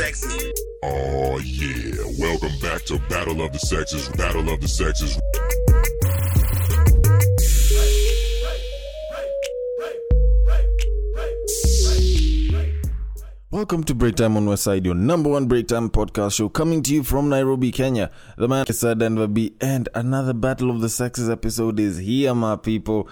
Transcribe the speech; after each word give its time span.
sexes. 0.00 0.52
Oh 0.82 1.38
yeah, 1.44 1.92
welcome 2.18 2.58
back 2.62 2.82
to 2.84 2.98
Battle 3.10 3.42
of 3.42 3.52
the 3.52 3.58
Sexes, 3.58 4.08
Battle 4.08 4.48
of 4.48 4.58
the 4.62 4.66
Sexes. 4.66 5.20
Welcome 13.50 13.84
to 13.84 13.94
Break 13.94 14.16
Time 14.16 14.38
on 14.38 14.46
Westside, 14.46 14.86
your 14.86 14.94
number 14.94 15.28
one 15.28 15.46
break 15.46 15.68
time 15.68 15.90
podcast 15.90 16.36
show 16.36 16.48
coming 16.48 16.82
to 16.84 16.94
you 16.94 17.02
from 17.02 17.28
Nairobi, 17.28 17.70
Kenya. 17.70 18.10
The 18.38 18.48
man 18.48 18.64
is 18.68 18.80
Denver 18.80 19.26
B, 19.26 19.54
and 19.60 19.90
another 19.94 20.32
Battle 20.32 20.70
of 20.70 20.80
the 20.80 20.88
Sexes 20.88 21.28
episode 21.28 21.78
is 21.78 21.98
here, 21.98 22.34
my 22.34 22.56
people. 22.56 23.06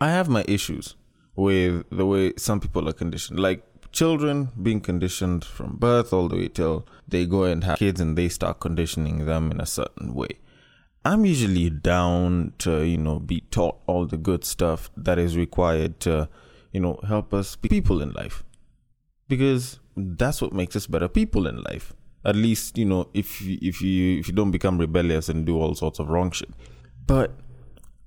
I 0.00 0.10
have 0.10 0.28
my 0.28 0.44
issues 0.46 0.94
with 1.34 1.84
the 1.90 2.06
way 2.06 2.32
some 2.36 2.60
people 2.60 2.88
are 2.88 2.92
conditioned. 2.92 3.40
Like 3.40 3.64
children 3.92 4.50
being 4.60 4.80
conditioned 4.80 5.44
from 5.44 5.76
birth 5.76 6.12
all 6.12 6.28
the 6.28 6.36
way 6.36 6.48
till 6.48 6.86
they 7.06 7.26
go 7.26 7.44
and 7.44 7.64
have 7.64 7.78
kids 7.78 8.00
and 8.00 8.16
they 8.16 8.28
start 8.28 8.60
conditioning 8.60 9.26
them 9.26 9.50
in 9.50 9.60
a 9.60 9.66
certain 9.66 10.14
way. 10.14 10.38
I'm 11.04 11.24
usually 11.24 11.70
down 11.70 12.52
to, 12.58 12.82
you 12.82 12.98
know, 12.98 13.18
be 13.18 13.40
taught 13.50 13.78
all 13.86 14.06
the 14.06 14.16
good 14.16 14.44
stuff 14.44 14.90
that 14.96 15.18
is 15.18 15.36
required 15.36 16.00
to, 16.00 16.28
you 16.72 16.80
know, 16.80 17.00
help 17.06 17.32
us 17.32 17.56
be 17.56 17.68
people 17.68 18.02
in 18.02 18.12
life 18.12 18.44
because 19.28 19.78
that's 19.96 20.40
what 20.40 20.52
makes 20.52 20.74
us 20.74 20.86
better 20.86 21.08
people 21.08 21.46
in 21.46 21.62
life. 21.62 21.92
At 22.24 22.36
least 22.36 22.76
you 22.76 22.84
know 22.84 23.08
if 23.14 23.40
if 23.42 23.80
you 23.80 24.18
if 24.18 24.28
you 24.28 24.34
don't 24.34 24.50
become 24.50 24.78
rebellious 24.78 25.28
and 25.28 25.46
do 25.46 25.58
all 25.58 25.74
sorts 25.74 25.98
of 25.98 26.08
wrong 26.08 26.30
shit. 26.30 26.50
But 27.06 27.38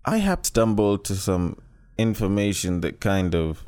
I 0.06 0.18
have 0.18 0.46
stumbled 0.46 1.06
to 1.06 1.16
some 1.16 1.58
information 1.98 2.82
that 2.82 3.00
kind 3.00 3.34
of 3.36 3.66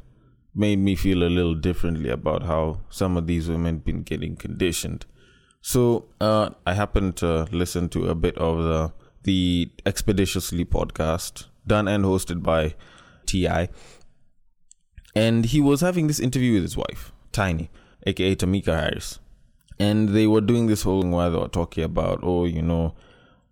made 0.55 0.79
me 0.79 0.95
feel 0.95 1.23
a 1.23 1.29
little 1.29 1.55
differently 1.55 2.09
about 2.09 2.43
how 2.43 2.81
some 2.89 3.17
of 3.17 3.27
these 3.27 3.49
women 3.49 3.77
been 3.79 4.03
getting 4.03 4.35
conditioned. 4.35 5.05
So 5.61 6.05
uh, 6.19 6.51
I 6.67 6.73
happened 6.73 7.15
to 7.17 7.47
listen 7.51 7.89
to 7.89 8.09
a 8.09 8.15
bit 8.15 8.37
of 8.37 8.63
the 8.63 8.93
the 9.23 9.71
Expeditiously 9.85 10.65
podcast, 10.65 11.45
done 11.65 11.87
and 11.87 12.03
hosted 12.03 12.43
by 12.43 12.75
T.I., 13.25 13.69
and 15.15 15.45
he 15.45 15.61
was 15.61 15.81
having 15.81 16.07
this 16.07 16.19
interview 16.19 16.55
with 16.55 16.63
his 16.63 16.75
wife. 16.75 17.11
Tiny, 17.31 17.69
aka 18.05 18.35
Tameka 18.35 18.77
Harris. 18.79 19.19
And 19.79 20.09
they 20.09 20.27
were 20.27 20.41
doing 20.41 20.67
this 20.67 20.83
whole 20.83 21.01
thing 21.01 21.11
where 21.11 21.29
they 21.29 21.37
were 21.37 21.47
talking 21.47 21.83
about, 21.83 22.19
oh, 22.23 22.45
you 22.45 22.61
know, 22.61 22.95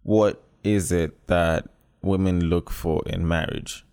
what 0.03 0.43
is 0.63 0.91
it 0.91 1.27
that 1.27 1.69
women 2.01 2.45
look 2.45 2.69
for 2.69 3.01
in 3.05 3.27
marriage? 3.27 3.85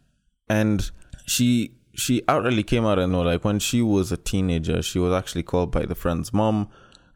And 0.48 0.90
she 1.27 1.72
she 1.98 2.22
outrightly 2.22 2.64
came 2.64 2.86
out 2.86 2.98
and 2.98 3.12
know 3.12 3.22
like 3.22 3.44
when 3.44 3.58
she 3.58 3.82
was 3.82 4.12
a 4.12 4.16
teenager, 4.16 4.80
she 4.82 4.98
was 4.98 5.12
actually 5.12 5.42
called 5.42 5.72
by 5.72 5.84
the 5.84 5.94
friend's 5.94 6.32
mom 6.32 6.68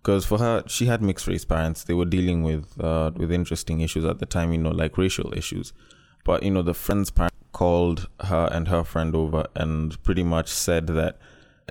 because 0.03 0.27
for 0.27 0.39
her 0.39 0.65
she 0.67 0.87
had 0.87 1.01
mixed 1.01 1.29
race 1.29 1.45
parents. 1.45 1.85
They 1.85 1.95
were 1.95 2.05
dealing 2.05 2.43
with 2.43 2.81
uh, 2.81 3.13
with 3.17 3.31
interesting 3.31 3.81
issues 3.81 4.05
at 4.05 4.19
the 4.19 4.27
time, 4.27 4.53
you 4.53 4.59
know, 4.59 4.71
like 4.71 4.99
racial 4.99 5.33
issues. 5.35 5.73
But 6.25 6.43
you 6.43 6.51
know, 6.51 6.63
the 6.63 6.75
friend's 6.75 7.11
parent 7.11 7.33
called 7.53 8.09
her 8.25 8.49
and 8.51 8.69
her 8.69 8.83
friend 8.83 9.15
over 9.15 9.47
and 9.55 10.03
pretty 10.03 10.25
much 10.25 10.49
said 10.49 10.89
that 10.89 11.19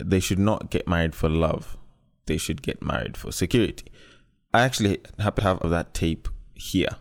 they 0.02 0.20
should 0.22 0.40
not 0.40 0.70
get 0.70 0.88
married 0.88 1.14
for 1.14 1.28
love. 1.28 1.78
They 2.28 2.38
should 2.38 2.62
get 2.62 2.82
married 2.82 3.18
for 3.18 3.32
security. 3.32 3.92
I 4.54 4.62
actually 4.62 5.02
happen 5.20 5.44
to 5.44 5.50
have 5.50 5.70
that 5.70 5.94
tape 5.94 6.30
here. 6.54 6.96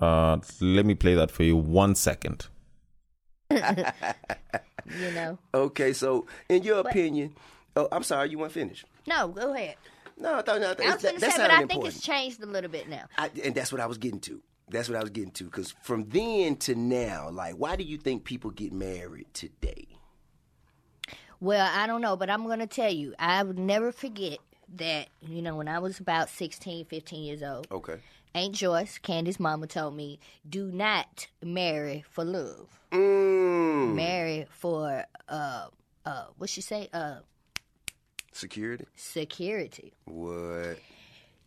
Uh, 0.00 0.38
let 0.60 0.86
me 0.86 0.94
play 0.94 1.14
that 1.14 1.30
for 1.30 1.42
you. 1.42 1.56
One 1.56 1.94
second. 1.94 2.46
you 3.50 5.10
know. 5.12 5.38
Okay, 5.54 5.92
so 5.92 6.26
in 6.48 6.62
your 6.62 6.80
opinion, 6.80 7.34
oh, 7.76 7.88
I'm 7.92 8.02
sorry, 8.02 8.30
you 8.30 8.38
want 8.38 8.52
to 8.52 8.58
finish? 8.58 8.84
No, 9.06 9.28
go 9.28 9.54
ahead. 9.54 9.76
No, 10.18 10.36
I 10.38 10.42
thought 10.42 10.60
no, 10.60 10.66
I 10.66 10.70
was 10.70 10.76
that, 10.76 11.02
going 11.02 11.14
to 11.16 11.20
say, 11.20 11.36
but 11.36 11.50
I 11.50 11.58
think 11.58 11.72
important. 11.72 11.94
it's 11.94 12.04
changed 12.04 12.42
a 12.42 12.46
little 12.46 12.70
bit 12.70 12.88
now. 12.88 13.04
I, 13.18 13.30
and 13.44 13.54
that's 13.54 13.70
what 13.70 13.80
I 13.80 13.86
was 13.86 13.98
getting 13.98 14.20
to. 14.20 14.40
That's 14.70 14.88
what 14.88 14.96
I 14.96 15.00
was 15.00 15.10
getting 15.10 15.30
to. 15.32 15.44
Because 15.44 15.74
from 15.82 16.08
then 16.08 16.56
to 16.56 16.74
now, 16.74 17.28
like, 17.30 17.54
why 17.56 17.76
do 17.76 17.84
you 17.84 17.98
think 17.98 18.24
people 18.24 18.50
get 18.50 18.72
married 18.72 19.26
today? 19.34 19.86
Well, 21.38 21.70
I 21.72 21.86
don't 21.86 22.00
know, 22.00 22.16
but 22.16 22.30
I'm 22.30 22.44
going 22.44 22.60
to 22.60 22.66
tell 22.66 22.90
you, 22.90 23.14
I 23.18 23.42
would 23.42 23.58
never 23.58 23.92
forget 23.92 24.38
that, 24.76 25.08
you 25.20 25.42
know, 25.42 25.54
when 25.54 25.68
I 25.68 25.78
was 25.78 26.00
about 26.00 26.30
16, 26.30 26.86
15 26.86 27.22
years 27.22 27.42
old, 27.42 27.68
Okay. 27.70 27.96
Aunt 28.34 28.54
Joyce, 28.54 28.98
Candy's 28.98 29.38
mama, 29.38 29.66
told 29.66 29.94
me, 29.94 30.18
do 30.48 30.70
not 30.70 31.26
marry 31.42 32.04
for 32.10 32.24
love. 32.24 32.80
Mm. 32.96 33.94
Marry 33.94 34.46
for, 34.50 35.04
uh, 35.28 35.66
uh, 36.04 36.24
what 36.38 36.48
she 36.50 36.60
say? 36.60 36.88
Uh, 36.92 37.16
Security. 38.32 38.84
security. 38.96 39.92
What? 40.04 40.78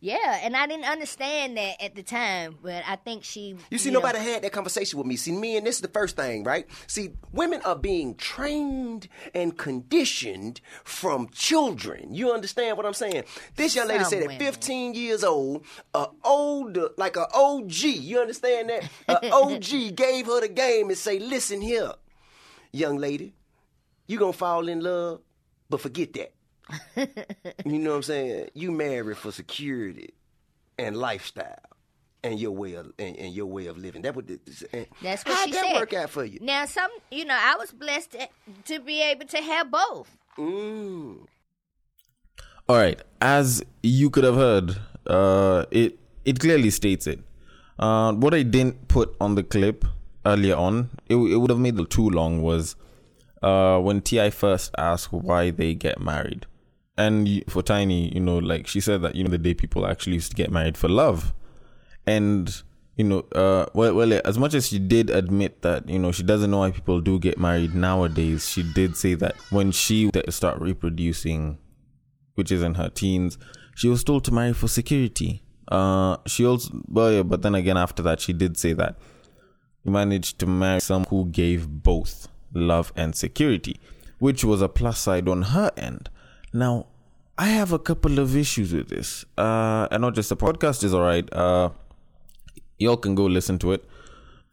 Yeah, 0.02 0.40
and 0.42 0.56
I 0.56 0.66
didn't 0.66 0.86
understand 0.86 1.58
that 1.58 1.82
at 1.82 1.94
the 1.94 2.02
time, 2.02 2.56
but 2.62 2.82
I 2.86 2.96
think 2.96 3.22
she. 3.22 3.54
You 3.70 3.76
see, 3.76 3.90
know, 3.90 4.00
nobody 4.00 4.18
had 4.18 4.42
that 4.42 4.52
conversation 4.52 4.98
with 4.98 5.06
me. 5.06 5.16
See, 5.16 5.30
me 5.32 5.58
and 5.58 5.66
this 5.66 5.74
is 5.76 5.82
the 5.82 5.88
first 5.88 6.16
thing, 6.16 6.42
right? 6.42 6.66
See, 6.86 7.10
women 7.32 7.60
are 7.66 7.76
being 7.76 8.14
trained 8.14 9.08
and 9.34 9.56
conditioned 9.58 10.62
from 10.84 11.28
children. 11.28 12.14
You 12.14 12.32
understand 12.32 12.78
what 12.78 12.86
I'm 12.86 12.94
saying? 12.94 13.24
This 13.56 13.76
young 13.76 13.88
lady 13.88 14.04
said 14.04 14.22
at 14.22 14.38
15 14.38 14.94
years 14.94 15.22
old, 15.22 15.66
a 15.92 16.06
older, 16.24 16.88
like 16.96 17.16
a 17.16 17.26
OG, 17.34 17.82
you 17.82 18.20
understand 18.20 18.70
that? 18.70 18.88
A 19.06 19.30
OG 19.32 19.96
gave 19.96 20.26
her 20.26 20.40
the 20.40 20.48
game 20.48 20.88
and 20.88 20.96
say, 20.96 21.18
listen 21.18 21.60
here, 21.60 21.92
young 22.72 22.96
lady, 22.96 23.34
you 24.06 24.18
gonna 24.18 24.32
fall 24.32 24.66
in 24.66 24.80
love, 24.80 25.20
but 25.68 25.82
forget 25.82 26.14
that. 26.14 26.32
you 26.96 27.78
know 27.78 27.90
what 27.90 27.96
I'm 27.96 28.02
saying? 28.02 28.50
You 28.54 28.70
marry 28.72 29.14
for 29.14 29.32
security 29.32 30.14
and 30.78 30.96
lifestyle 30.96 31.58
and 32.22 32.38
your 32.38 32.52
way 32.52 32.74
of 32.74 32.92
and, 32.98 33.16
and 33.16 33.32
your 33.34 33.46
way 33.46 33.66
of 33.66 33.78
living. 33.78 34.02
That 34.02 34.14
would 34.14 34.28
and 34.72 34.86
That's 35.02 35.24
what 35.24 35.36
how'd 35.36 35.46
she 35.46 35.52
that 35.52 35.66
said. 35.66 35.76
work 35.76 35.92
out 35.94 36.10
for 36.10 36.24
you? 36.24 36.38
Now, 36.40 36.64
some, 36.66 36.90
you 37.10 37.24
know, 37.24 37.36
I 37.38 37.56
was 37.56 37.72
blessed 37.72 38.12
to, 38.12 38.28
to 38.66 38.80
be 38.80 39.02
able 39.02 39.26
to 39.26 39.38
have 39.38 39.70
both. 39.70 40.16
Mm. 40.38 41.26
All 42.68 42.76
right, 42.76 43.00
as 43.20 43.62
you 43.82 44.10
could 44.10 44.24
have 44.24 44.36
heard, 44.36 44.76
uh, 45.06 45.64
it 45.70 45.98
it 46.24 46.38
clearly 46.38 46.70
states 46.70 47.06
it. 47.06 47.20
Uh, 47.78 48.12
what 48.12 48.34
I 48.34 48.42
didn't 48.42 48.88
put 48.88 49.16
on 49.20 49.34
the 49.34 49.42
clip 49.42 49.84
earlier 50.24 50.54
on, 50.54 50.90
it, 51.08 51.16
it 51.16 51.36
would 51.36 51.50
have 51.50 51.58
made 51.58 51.78
it 51.80 51.90
too 51.90 52.08
long. 52.08 52.42
Was 52.42 52.76
uh, 53.42 53.78
when 53.80 54.02
T.I. 54.02 54.30
first 54.30 54.72
asked 54.78 55.12
why 55.12 55.50
they 55.50 55.74
get 55.74 56.00
married, 56.00 56.46
and 57.00 57.42
for 57.48 57.62
Tiny, 57.62 58.12
you 58.14 58.20
know, 58.20 58.38
like 58.38 58.66
she 58.66 58.80
said 58.80 59.02
that 59.02 59.14
you 59.14 59.24
know 59.24 59.30
the 59.30 59.38
day 59.38 59.54
people 59.54 59.86
actually 59.86 60.14
used 60.14 60.30
to 60.30 60.36
get 60.36 60.50
married 60.50 60.76
for 60.76 60.88
love, 60.88 61.32
and 62.06 62.62
you 62.96 63.04
know, 63.04 63.20
uh, 63.34 63.66
well, 63.72 63.94
well, 63.94 64.20
as 64.24 64.38
much 64.38 64.52
as 64.52 64.68
she 64.68 64.78
did 64.78 65.08
admit 65.08 65.62
that 65.62 65.88
you 65.88 65.98
know 65.98 66.12
she 66.12 66.22
doesn't 66.22 66.50
know 66.50 66.58
why 66.58 66.70
people 66.70 67.00
do 67.00 67.18
get 67.18 67.38
married 67.38 67.74
nowadays, 67.74 68.48
she 68.48 68.62
did 68.62 68.96
say 68.96 69.14
that 69.14 69.34
when 69.50 69.72
she 69.72 70.10
start 70.28 70.60
reproducing 70.60 71.58
which 72.34 72.52
is 72.52 72.62
in 72.62 72.74
her 72.74 72.88
teens, 72.88 73.38
she 73.74 73.88
was 73.88 74.04
told 74.04 74.24
to 74.24 74.32
marry 74.32 74.52
for 74.52 74.68
security. 74.68 75.42
Uh, 75.68 76.16
she 76.26 76.44
also, 76.44 76.70
well, 76.88 77.12
yeah, 77.12 77.22
but 77.22 77.42
then 77.42 77.54
again, 77.54 77.76
after 77.76 78.02
that, 78.02 78.20
she 78.20 78.32
did 78.32 78.56
say 78.56 78.72
that 78.72 78.96
he 79.84 79.90
managed 79.90 80.38
to 80.38 80.46
marry 80.46 80.80
someone 80.80 81.06
who 81.10 81.26
gave 81.26 81.68
both 81.68 82.28
love 82.54 82.92
and 82.96 83.14
security, 83.14 83.78
which 84.18 84.44
was 84.44 84.62
a 84.62 84.68
plus 84.68 84.98
side 84.98 85.28
on 85.28 85.42
her 85.42 85.70
end. 85.76 86.08
Now, 86.52 86.86
I 87.40 87.46
have 87.46 87.72
a 87.72 87.78
couple 87.78 88.18
of 88.18 88.36
issues 88.36 88.74
with 88.74 88.90
this, 88.90 89.24
uh, 89.38 89.88
and 89.90 90.02
not 90.02 90.14
just 90.14 90.28
the 90.28 90.36
podcast 90.36 90.84
is 90.84 90.92
alright. 90.92 91.26
Uh, 91.32 91.70
y'all 92.76 92.98
can 92.98 93.14
go 93.14 93.24
listen 93.24 93.58
to 93.60 93.72
it. 93.72 93.82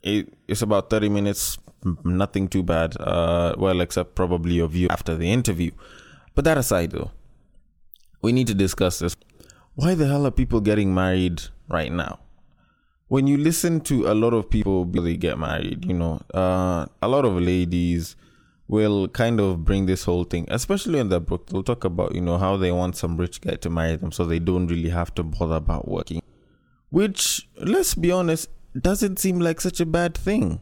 it. 0.03 0.34
It's 0.48 0.62
about 0.62 0.90
thirty 0.90 1.09
minutes, 1.09 1.58
nothing 2.06 2.48
too 2.48 2.64
bad. 2.64 2.96
Uh, 2.98 3.56
well, 3.58 3.81
except 3.81 4.16
probably 4.16 4.53
your 4.53 4.70
view 4.70 4.88
after 4.90 5.18
the 5.18 5.30
interview. 5.30 5.72
But 6.34 6.46
that 6.46 6.58
aside, 6.58 6.92
though, 6.92 7.12
we 8.22 8.31
need 8.31 8.48
to 8.48 8.54
discuss 8.54 9.00
this. 9.00 9.18
Why 9.75 9.94
the 9.94 10.07
hell 10.07 10.25
are 10.25 10.31
people 10.31 10.62
getting 10.62 10.94
married 10.94 11.42
right 11.68 11.92
now? 11.92 12.19
When 13.10 13.28
you 13.28 13.36
listen 13.36 13.81
to 13.81 14.07
a 14.07 14.16
lot 14.16 14.34
of 14.34 14.50
people 14.50 14.86
they 14.86 15.18
get 15.18 15.38
married, 15.38 15.84
you 15.84 15.94
know, 15.94 16.22
uh, 16.34 16.86
a 17.01 17.07
lot 17.10 17.25
of 17.25 17.34
ladies 17.34 18.16
will 18.68 19.08
kind 19.08 19.40
of 19.40 19.64
bring 19.64 19.86
this 19.86 20.04
whole 20.04 20.24
thing, 20.24 20.46
especially 20.50 21.00
in 21.00 21.10
the 21.10 21.19
book. 21.19 21.48
They'll 21.48 21.64
talk 21.64 21.84
about, 21.84 22.14
you 22.14 22.22
know, 22.22 22.38
how 22.38 22.58
they 22.58 22.72
want 22.72 22.98
some 22.98 23.18
rich 23.18 23.42
guy 23.42 23.56
to 23.56 23.69
marry 23.69 23.96
them 23.96 24.12
so 24.12 24.25
they 24.25 24.40
don't 24.40 24.68
really 24.68 24.90
have 24.90 25.14
to 25.16 25.24
bother 25.24 25.56
about 25.56 25.88
working. 25.88 26.22
Which, 26.90 27.48
let's 27.58 27.96
be 27.96 28.12
honest, 28.12 28.50
doesn't 28.80 29.19
seem 29.19 29.40
like 29.40 29.62
such 29.62 29.80
a 29.80 29.86
bad 29.86 30.16
thing. 30.16 30.60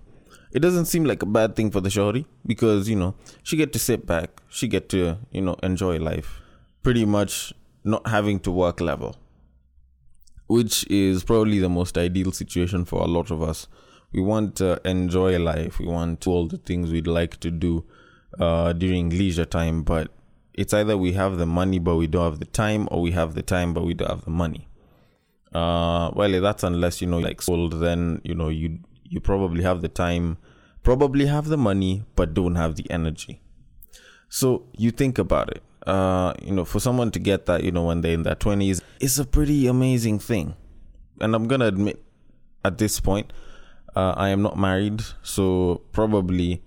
It 0.51 0.59
doesn't 0.59 0.85
seem 0.85 1.03
like 1.03 1.21
a 1.21 1.25
bad 1.25 1.55
thing 1.55 1.69
for 1.71 1.81
the 1.81 1.89
shorty 1.89 2.27
because, 2.45 2.87
you 2.87 2.95
know, 2.95 3.15
she 3.43 3.57
get 3.57 3.73
to 3.73 3.79
sit 3.79 4.05
back, 4.05 4.41
she 4.49 4.67
get 4.67 4.87
to, 4.89 5.17
you 5.31 5.41
know, 5.41 5.55
enjoy 5.61 5.97
life. 5.97 6.39
Pretty 6.81 7.05
much 7.05 7.53
not 7.83 8.07
having 8.07 8.39
to 8.41 8.51
work 8.51 8.79
level. 8.79 9.17
Which 10.47 10.89
is 10.89 11.23
probably 11.23 11.59
the 11.59 11.69
most 11.69 11.97
ideal 11.97 12.31
situation 12.31 12.85
for 12.85 13.01
a 13.01 13.07
lot 13.07 13.31
of 13.31 13.41
us. 13.41 13.67
We 14.15 14.21
want 14.21 14.55
to 14.57 14.79
enjoy 14.85 15.37
life. 15.39 15.77
We 15.77 15.87
want 15.87 16.25
all 16.25 16.47
the 16.47 16.57
things 16.57 16.89
we'd 16.89 17.05
like 17.05 17.37
to 17.41 17.51
do 17.51 17.83
uh, 18.39 18.71
during 18.71 19.09
leisure 19.09 19.43
time, 19.43 19.83
but 19.83 20.09
it's 20.53 20.73
either 20.73 20.95
we 20.97 21.11
have 21.13 21.37
the 21.37 21.45
money 21.45 21.79
but 21.79 21.97
we 21.97 22.07
don't 22.07 22.23
have 22.23 22.39
the 22.39 22.45
time, 22.45 22.87
or 22.91 23.01
we 23.01 23.11
have 23.11 23.35
the 23.35 23.41
time 23.41 23.73
but 23.73 23.83
we 23.83 23.93
don't 23.93 24.09
have 24.09 24.23
the 24.23 24.31
money. 24.31 24.69
Uh, 25.53 26.11
well, 26.13 26.41
that's 26.41 26.63
unless 26.63 27.01
you 27.01 27.07
know, 27.07 27.19
like 27.19 27.41
sold, 27.41 27.73
then 27.81 28.21
you 28.23 28.33
know 28.33 28.47
you 28.47 28.79
you 29.03 29.19
probably 29.19 29.63
have 29.63 29.81
the 29.81 29.89
time, 29.89 30.37
probably 30.81 31.25
have 31.25 31.47
the 31.47 31.57
money, 31.57 32.03
but 32.15 32.33
don't 32.33 32.55
have 32.55 32.77
the 32.77 32.89
energy. 32.89 33.41
So 34.29 34.63
you 34.77 34.91
think 34.91 35.17
about 35.17 35.49
it. 35.49 35.61
Uh, 35.85 36.33
you 36.41 36.53
know, 36.53 36.63
for 36.65 36.79
someone 36.79 37.11
to 37.11 37.19
get 37.19 37.45
that, 37.47 37.63
you 37.63 37.71
know, 37.71 37.83
when 37.83 37.99
they're 37.99 38.13
in 38.13 38.23
their 38.23 38.35
twenties, 38.35 38.81
it's 39.01 39.19
a 39.19 39.25
pretty 39.25 39.67
amazing 39.67 40.19
thing. 40.19 40.55
And 41.19 41.35
I'm 41.35 41.47
gonna 41.49 41.67
admit, 41.67 42.01
at 42.63 42.77
this 42.77 43.01
point, 43.01 43.33
uh, 43.95 44.13
I 44.17 44.29
am 44.29 44.41
not 44.41 44.57
married, 44.57 45.01
so 45.23 45.81
probably 45.91 46.61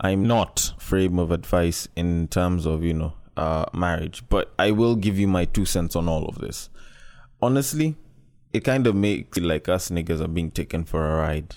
I'm 0.00 0.26
not 0.26 0.72
frame 0.78 1.18
of 1.18 1.30
advice 1.30 1.86
in 1.94 2.28
terms 2.28 2.66
of 2.66 2.82
you 2.82 2.94
know 2.94 3.12
uh, 3.36 3.66
marriage. 3.72 4.24
But 4.28 4.52
I 4.58 4.72
will 4.72 4.96
give 4.96 5.18
you 5.18 5.28
my 5.28 5.44
two 5.44 5.64
cents 5.64 5.94
on 5.94 6.08
all 6.08 6.26
of 6.26 6.38
this. 6.38 6.68
Honestly, 7.40 7.96
it 8.52 8.64
kind 8.64 8.86
of 8.86 8.94
makes 8.94 9.38
it 9.38 9.44
like 9.44 9.68
us 9.68 9.90
niggas 9.90 10.20
are 10.20 10.28
being 10.28 10.50
taken 10.50 10.84
for 10.84 11.08
a 11.08 11.16
ride. 11.16 11.56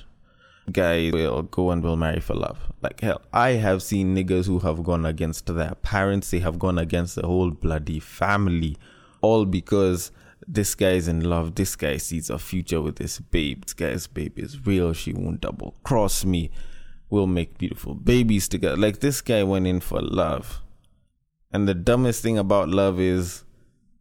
Guys 0.72 1.12
will 1.12 1.44
go 1.44 1.70
and 1.70 1.84
will 1.84 1.96
marry 1.96 2.20
for 2.20 2.34
love. 2.34 2.60
Like 2.82 3.02
hell, 3.02 3.22
I 3.32 3.52
have 3.52 3.84
seen 3.84 4.16
niggas 4.16 4.46
who 4.46 4.60
have 4.60 4.84
gone 4.84 5.06
against 5.06 5.46
their 5.46 5.76
parents. 5.82 6.32
They 6.32 6.40
have 6.40 6.58
gone 6.58 6.80
against 6.80 7.16
the 7.16 7.28
whole 7.28 7.52
bloody 7.52 8.00
family, 8.00 8.78
all 9.22 9.46
because 9.46 10.12
this 10.48 10.76
guy 10.76 10.92
is 10.92 11.08
in 11.08 11.22
love. 11.22 11.56
This 11.56 11.76
guy 11.76 11.98
sees 11.98 12.30
a 12.30 12.38
future 12.38 12.82
with 12.82 12.98
this 12.98 13.20
babe. 13.20 13.66
This 13.66 13.74
guy's 13.74 14.08
babe 14.08 14.38
is 14.38 14.66
real. 14.66 14.94
She 14.94 15.14
won't 15.14 15.42
double 15.42 15.76
cross 15.84 16.26
me. 16.26 16.52
We'll 17.10 17.28
make 17.28 17.58
beautiful 17.58 17.96
babies 17.96 18.48
together. 18.48 18.78
Like 18.78 19.00
this 19.00 19.22
guy 19.22 19.44
went 19.44 19.68
in 19.68 19.80
for 19.80 20.02
love. 20.02 20.62
And 21.52 21.68
the 21.68 21.74
dumbest 21.74 22.22
thing 22.22 22.38
about 22.38 22.70
love 22.70 23.00
is 23.00 23.44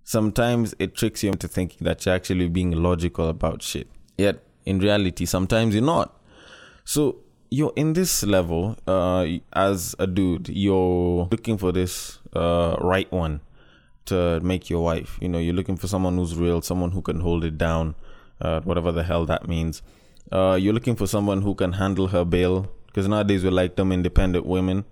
sometimes 0.03 0.75
it 0.79 0.95
tricks 0.95 1.23
you 1.23 1.31
into 1.31 1.47
thinking 1.47 1.85
that 1.85 2.05
you're 2.05 2.15
actually 2.15 2.49
being 2.49 2.73
logical 2.73 3.29
about 3.29 3.63
shit. 3.63 3.89
Yet 4.19 4.43
in 4.65 4.79
reality, 4.79 5.25
sometimes 5.27 5.75
you're 5.75 5.85
not. 5.85 6.21
So 6.85 7.21
you're 7.51 7.73
in 7.77 7.93
this 7.93 8.25
level, 8.25 8.77
uh, 8.87 9.27
as 9.53 9.95
a 9.99 10.07
dude, 10.07 10.49
you're 10.49 11.29
looking 11.31 11.59
for 11.59 11.73
this 11.73 12.19
uh, 12.35 12.77
right 12.81 13.11
one 13.13 13.41
to 14.07 14.41
make 14.41 14.71
your 14.71 14.83
wife. 14.83 15.19
You 15.21 15.29
know, 15.29 15.39
you're 15.39 15.55
looking 15.55 15.77
for 15.77 15.89
someone 15.89 16.17
who's 16.17 16.37
real, 16.37 16.63
someone 16.63 16.93
who 16.93 17.03
can 17.03 17.21
hold 17.21 17.45
it 17.45 17.59
down, 17.59 17.95
uh, 18.41 18.61
whatever 18.61 18.93
the 18.93 19.05
hell 19.05 19.27
that 19.27 19.49
means. 19.49 19.83
Uh, 20.33 20.59
you're 20.61 20.73
looking 20.73 20.97
for 20.97 21.07
someone 21.07 21.43
who 21.43 21.55
can 21.55 21.73
handle 21.75 22.09
her 22.09 22.25
bail, 22.25 22.71
because 22.87 23.09
nowadays 23.09 23.45
we 23.45 23.51
like 23.51 23.77
them 23.77 23.93
independent 23.93 24.47
women. 24.47 24.85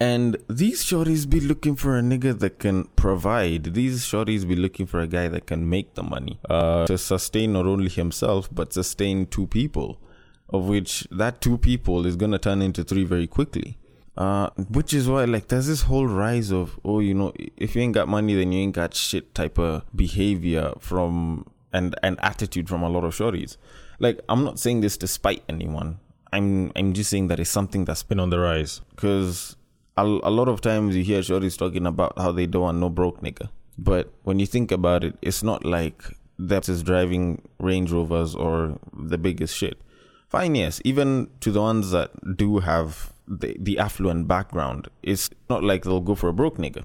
And 0.00 0.36
these 0.48 0.84
shorties 0.84 1.28
be 1.28 1.38
looking 1.40 1.76
for 1.76 1.96
a 1.96 2.02
nigga 2.02 2.36
that 2.40 2.58
can 2.58 2.84
provide. 2.96 3.74
These 3.74 4.04
shorties 4.04 4.46
be 4.46 4.56
looking 4.56 4.86
for 4.86 5.00
a 5.00 5.06
guy 5.06 5.28
that 5.28 5.46
can 5.46 5.68
make 5.70 5.94
the 5.94 6.02
money 6.02 6.40
uh, 6.50 6.84
to 6.86 6.98
sustain 6.98 7.52
not 7.52 7.66
only 7.66 7.88
himself 7.88 8.48
but 8.52 8.72
sustain 8.72 9.26
two 9.26 9.46
people, 9.46 10.00
of 10.48 10.64
which 10.64 11.06
that 11.12 11.40
two 11.40 11.58
people 11.58 12.06
is 12.06 12.16
gonna 12.16 12.40
turn 12.40 12.60
into 12.60 12.82
three 12.82 13.04
very 13.04 13.28
quickly. 13.28 13.78
Uh, 14.16 14.48
which 14.70 14.94
is 14.94 15.08
why 15.08 15.24
like 15.24 15.48
there's 15.48 15.66
this 15.66 15.82
whole 15.82 16.06
rise 16.06 16.52
of 16.52 16.78
oh 16.84 17.00
you 17.00 17.12
know 17.12 17.32
if 17.56 17.74
you 17.74 17.82
ain't 17.82 17.94
got 17.94 18.06
money 18.06 18.32
then 18.36 18.52
you 18.52 18.60
ain't 18.60 18.72
got 18.72 18.94
shit 18.94 19.34
type 19.34 19.58
of 19.58 19.82
behavior 19.92 20.72
from 20.78 21.44
and 21.72 21.96
and 22.00 22.16
attitude 22.22 22.68
from 22.68 22.82
a 22.82 22.88
lot 22.88 23.04
of 23.04 23.12
shorties. 23.14 23.56
Like 23.98 24.20
I'm 24.28 24.44
not 24.44 24.58
saying 24.58 24.80
this 24.80 24.96
to 24.98 25.08
spite 25.08 25.42
anyone. 25.48 25.98
I'm 26.32 26.72
I'm 26.76 26.92
just 26.92 27.10
saying 27.10 27.28
that 27.28 27.40
it's 27.40 27.50
something 27.50 27.84
that's 27.84 28.04
been 28.04 28.20
on 28.20 28.30
the 28.30 28.38
rise 28.38 28.80
because 28.90 29.56
a, 29.96 30.02
a 30.02 30.30
lot 30.30 30.48
of 30.48 30.60
times 30.60 30.96
you 30.96 31.02
hear 31.02 31.20
shorties 31.20 31.58
talking 31.58 31.86
about 31.86 32.16
how 32.16 32.32
they 32.32 32.46
don't 32.46 32.62
want 32.62 32.78
no 32.78 32.88
broke 32.88 33.20
nigga. 33.20 33.48
But 33.76 34.12
when 34.22 34.38
you 34.38 34.46
think 34.46 34.70
about 34.70 35.02
it, 35.02 35.16
it's 35.20 35.42
not 35.42 35.64
like 35.64 36.04
that 36.38 36.68
is 36.68 36.82
driving 36.82 37.42
Range 37.58 37.90
Rovers 37.90 38.34
or 38.34 38.78
the 38.92 39.18
biggest 39.18 39.56
shit. 39.56 39.80
Fine, 40.28 40.54
yes, 40.56 40.80
even 40.84 41.30
to 41.40 41.50
the 41.50 41.60
ones 41.60 41.90
that 41.90 42.36
do 42.36 42.58
have 42.58 43.12
the, 43.26 43.56
the 43.58 43.78
affluent 43.78 44.28
background, 44.28 44.88
it's 45.02 45.30
not 45.48 45.62
like 45.62 45.84
they'll 45.84 46.00
go 46.00 46.14
for 46.14 46.28
a 46.28 46.32
broke 46.32 46.56
nigga. 46.56 46.84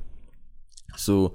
So 0.95 1.33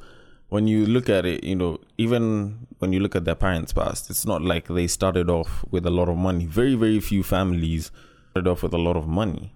when 0.48 0.66
you 0.66 0.86
look 0.86 1.08
at 1.08 1.26
it, 1.26 1.44
you 1.44 1.56
know, 1.56 1.78
even 1.98 2.66
when 2.78 2.92
you 2.92 3.00
look 3.00 3.16
at 3.16 3.24
their 3.24 3.34
parents' 3.34 3.72
past, 3.72 4.10
it's 4.10 4.26
not 4.26 4.42
like 4.42 4.68
they 4.68 4.86
started 4.86 5.30
off 5.30 5.64
with 5.70 5.86
a 5.86 5.90
lot 5.90 6.08
of 6.08 6.16
money. 6.16 6.46
Very, 6.46 6.74
very 6.74 7.00
few 7.00 7.22
families 7.22 7.90
started 8.30 8.50
off 8.50 8.62
with 8.62 8.72
a 8.74 8.78
lot 8.78 8.96
of 8.96 9.06
money. 9.06 9.52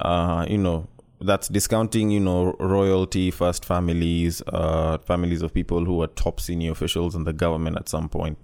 Uh, 0.00 0.44
you 0.48 0.58
know, 0.58 0.88
that's 1.20 1.48
discounting, 1.48 2.10
you 2.10 2.20
know, 2.20 2.54
royalty, 2.58 3.30
first 3.30 3.64
families, 3.64 4.42
uh, 4.48 4.98
families 4.98 5.42
of 5.42 5.54
people 5.54 5.84
who 5.84 6.02
are 6.02 6.06
top 6.08 6.40
senior 6.40 6.72
officials 6.72 7.14
in 7.14 7.24
the 7.24 7.32
government 7.32 7.76
at 7.76 7.88
some 7.88 8.08
point. 8.08 8.36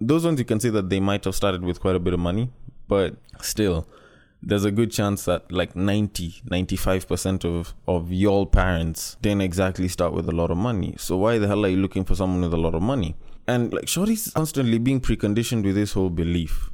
Those 0.00 0.24
ones 0.24 0.38
you 0.38 0.44
can 0.44 0.60
see 0.60 0.70
that 0.70 0.88
they 0.88 1.00
might 1.00 1.24
have 1.24 1.34
started 1.34 1.64
with 1.64 1.80
quite 1.80 1.96
a 1.96 2.00
bit 2.00 2.14
of 2.14 2.20
money, 2.20 2.50
but 2.86 3.16
still, 3.42 3.86
there's 4.42 4.64
a 4.64 4.70
good 4.70 4.90
chance 4.90 5.24
that 5.26 5.50
like 5.52 5.76
90, 5.76 6.42
95% 6.48 7.44
of, 7.44 7.74
of 7.86 8.12
your 8.12 8.46
parents 8.46 9.16
didn't 9.20 9.42
exactly 9.42 9.88
start 9.88 10.12
with 10.12 10.28
a 10.28 10.32
lot 10.32 10.50
of 10.50 10.56
money. 10.56 10.94
So 10.98 11.16
why 11.16 11.38
the 11.38 11.46
hell 11.46 11.64
are 11.64 11.68
you 11.68 11.76
looking 11.76 12.04
for 12.04 12.14
someone 12.14 12.42
with 12.42 12.54
a 12.54 12.60
lot 12.60 12.74
of 12.74 12.82
money? 12.82 13.16
And 13.46 13.72
like 13.72 13.88
Shorty's 13.88 14.30
constantly 14.30 14.78
being 14.78 15.00
preconditioned 15.00 15.64
with 15.64 15.74
this 15.74 15.92
whole 15.92 16.10
belief. 16.10 16.70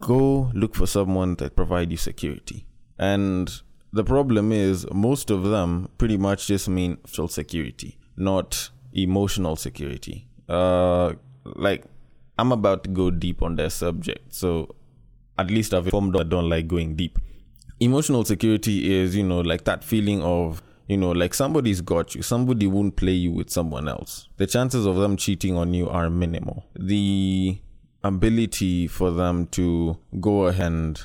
Go 0.00 0.50
look 0.54 0.74
for 0.74 0.86
someone 0.86 1.34
that 1.36 1.56
provide 1.56 1.90
you 1.90 1.96
security. 1.96 2.66
And 2.98 3.62
the 3.92 4.04
problem 4.04 4.52
is 4.52 4.86
most 4.92 5.30
of 5.30 5.44
them 5.44 5.88
pretty 5.98 6.16
much 6.16 6.46
just 6.46 6.68
mean 6.68 6.98
social 7.06 7.28
security, 7.28 7.98
not 8.16 8.70
emotional 8.92 9.56
security. 9.56 10.28
Uh, 10.48 11.14
like 11.44 11.84
I'm 12.38 12.52
about 12.52 12.84
to 12.84 12.90
go 12.90 13.10
deep 13.10 13.42
on 13.42 13.56
that 13.56 13.72
subject, 13.72 14.34
so 14.34 14.74
at 15.38 15.50
least 15.50 15.72
I've 15.72 15.86
informed 15.86 16.16
I 16.16 16.24
don't 16.24 16.48
like 16.48 16.66
going 16.66 16.96
deep. 16.96 17.18
Emotional 17.80 18.24
security 18.24 18.92
is, 18.96 19.14
you 19.14 19.22
know, 19.22 19.40
like 19.40 19.64
that 19.64 19.84
feeling 19.84 20.20
of, 20.22 20.62
you 20.88 20.96
know, 20.96 21.12
like 21.12 21.32
somebody's 21.32 21.80
got 21.80 22.14
you. 22.14 22.22
Somebody 22.22 22.66
won't 22.66 22.96
play 22.96 23.12
you 23.12 23.30
with 23.30 23.50
someone 23.50 23.88
else. 23.88 24.28
The 24.36 24.46
chances 24.46 24.84
of 24.84 24.96
them 24.96 25.16
cheating 25.16 25.56
on 25.56 25.74
you 25.74 25.88
are 25.88 26.10
minimal. 26.10 26.66
The 26.74 27.58
ability 28.02 28.88
for 28.88 29.12
them 29.12 29.46
to 29.48 29.96
go 30.20 30.46
ahead 30.46 30.72
and 30.72 31.00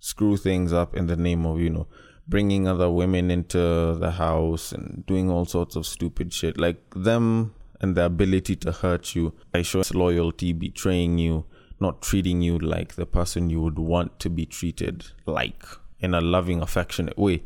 screw 0.00 0.36
things 0.36 0.72
up 0.72 0.96
in 0.96 1.06
the 1.06 1.16
name 1.16 1.44
of, 1.44 1.60
you 1.60 1.70
know, 1.70 1.86
bringing 2.26 2.66
other 2.66 2.90
women 2.90 3.30
into 3.30 3.94
the 3.98 4.12
house 4.12 4.72
and 4.72 5.04
doing 5.06 5.30
all 5.30 5.44
sorts 5.44 5.76
of 5.76 5.86
stupid 5.86 6.32
shit. 6.32 6.58
Like 6.58 6.78
them 6.96 7.54
and 7.80 7.94
the 7.94 8.06
ability 8.06 8.56
to 8.56 8.72
hurt 8.72 9.14
you 9.14 9.34
by 9.52 9.60
showing 9.60 9.84
loyalty, 9.92 10.54
betraying 10.54 11.18
you, 11.18 11.44
not 11.84 12.02
treating 12.02 12.42
you 12.42 12.58
like 12.58 12.94
the 12.94 13.06
person 13.06 13.50
you 13.50 13.60
would 13.60 13.78
want 13.78 14.18
to 14.24 14.28
be 14.38 14.46
treated 14.58 14.96
like 15.26 15.62
in 16.00 16.14
a 16.14 16.20
loving, 16.20 16.60
affectionate 16.62 17.18
way 17.18 17.42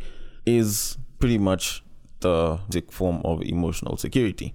is 0.46 0.98
pretty 1.18 1.38
much 1.38 1.82
the 2.20 2.58
basic 2.68 2.92
form 2.92 3.20
of 3.24 3.42
emotional 3.42 3.96
security. 3.96 4.54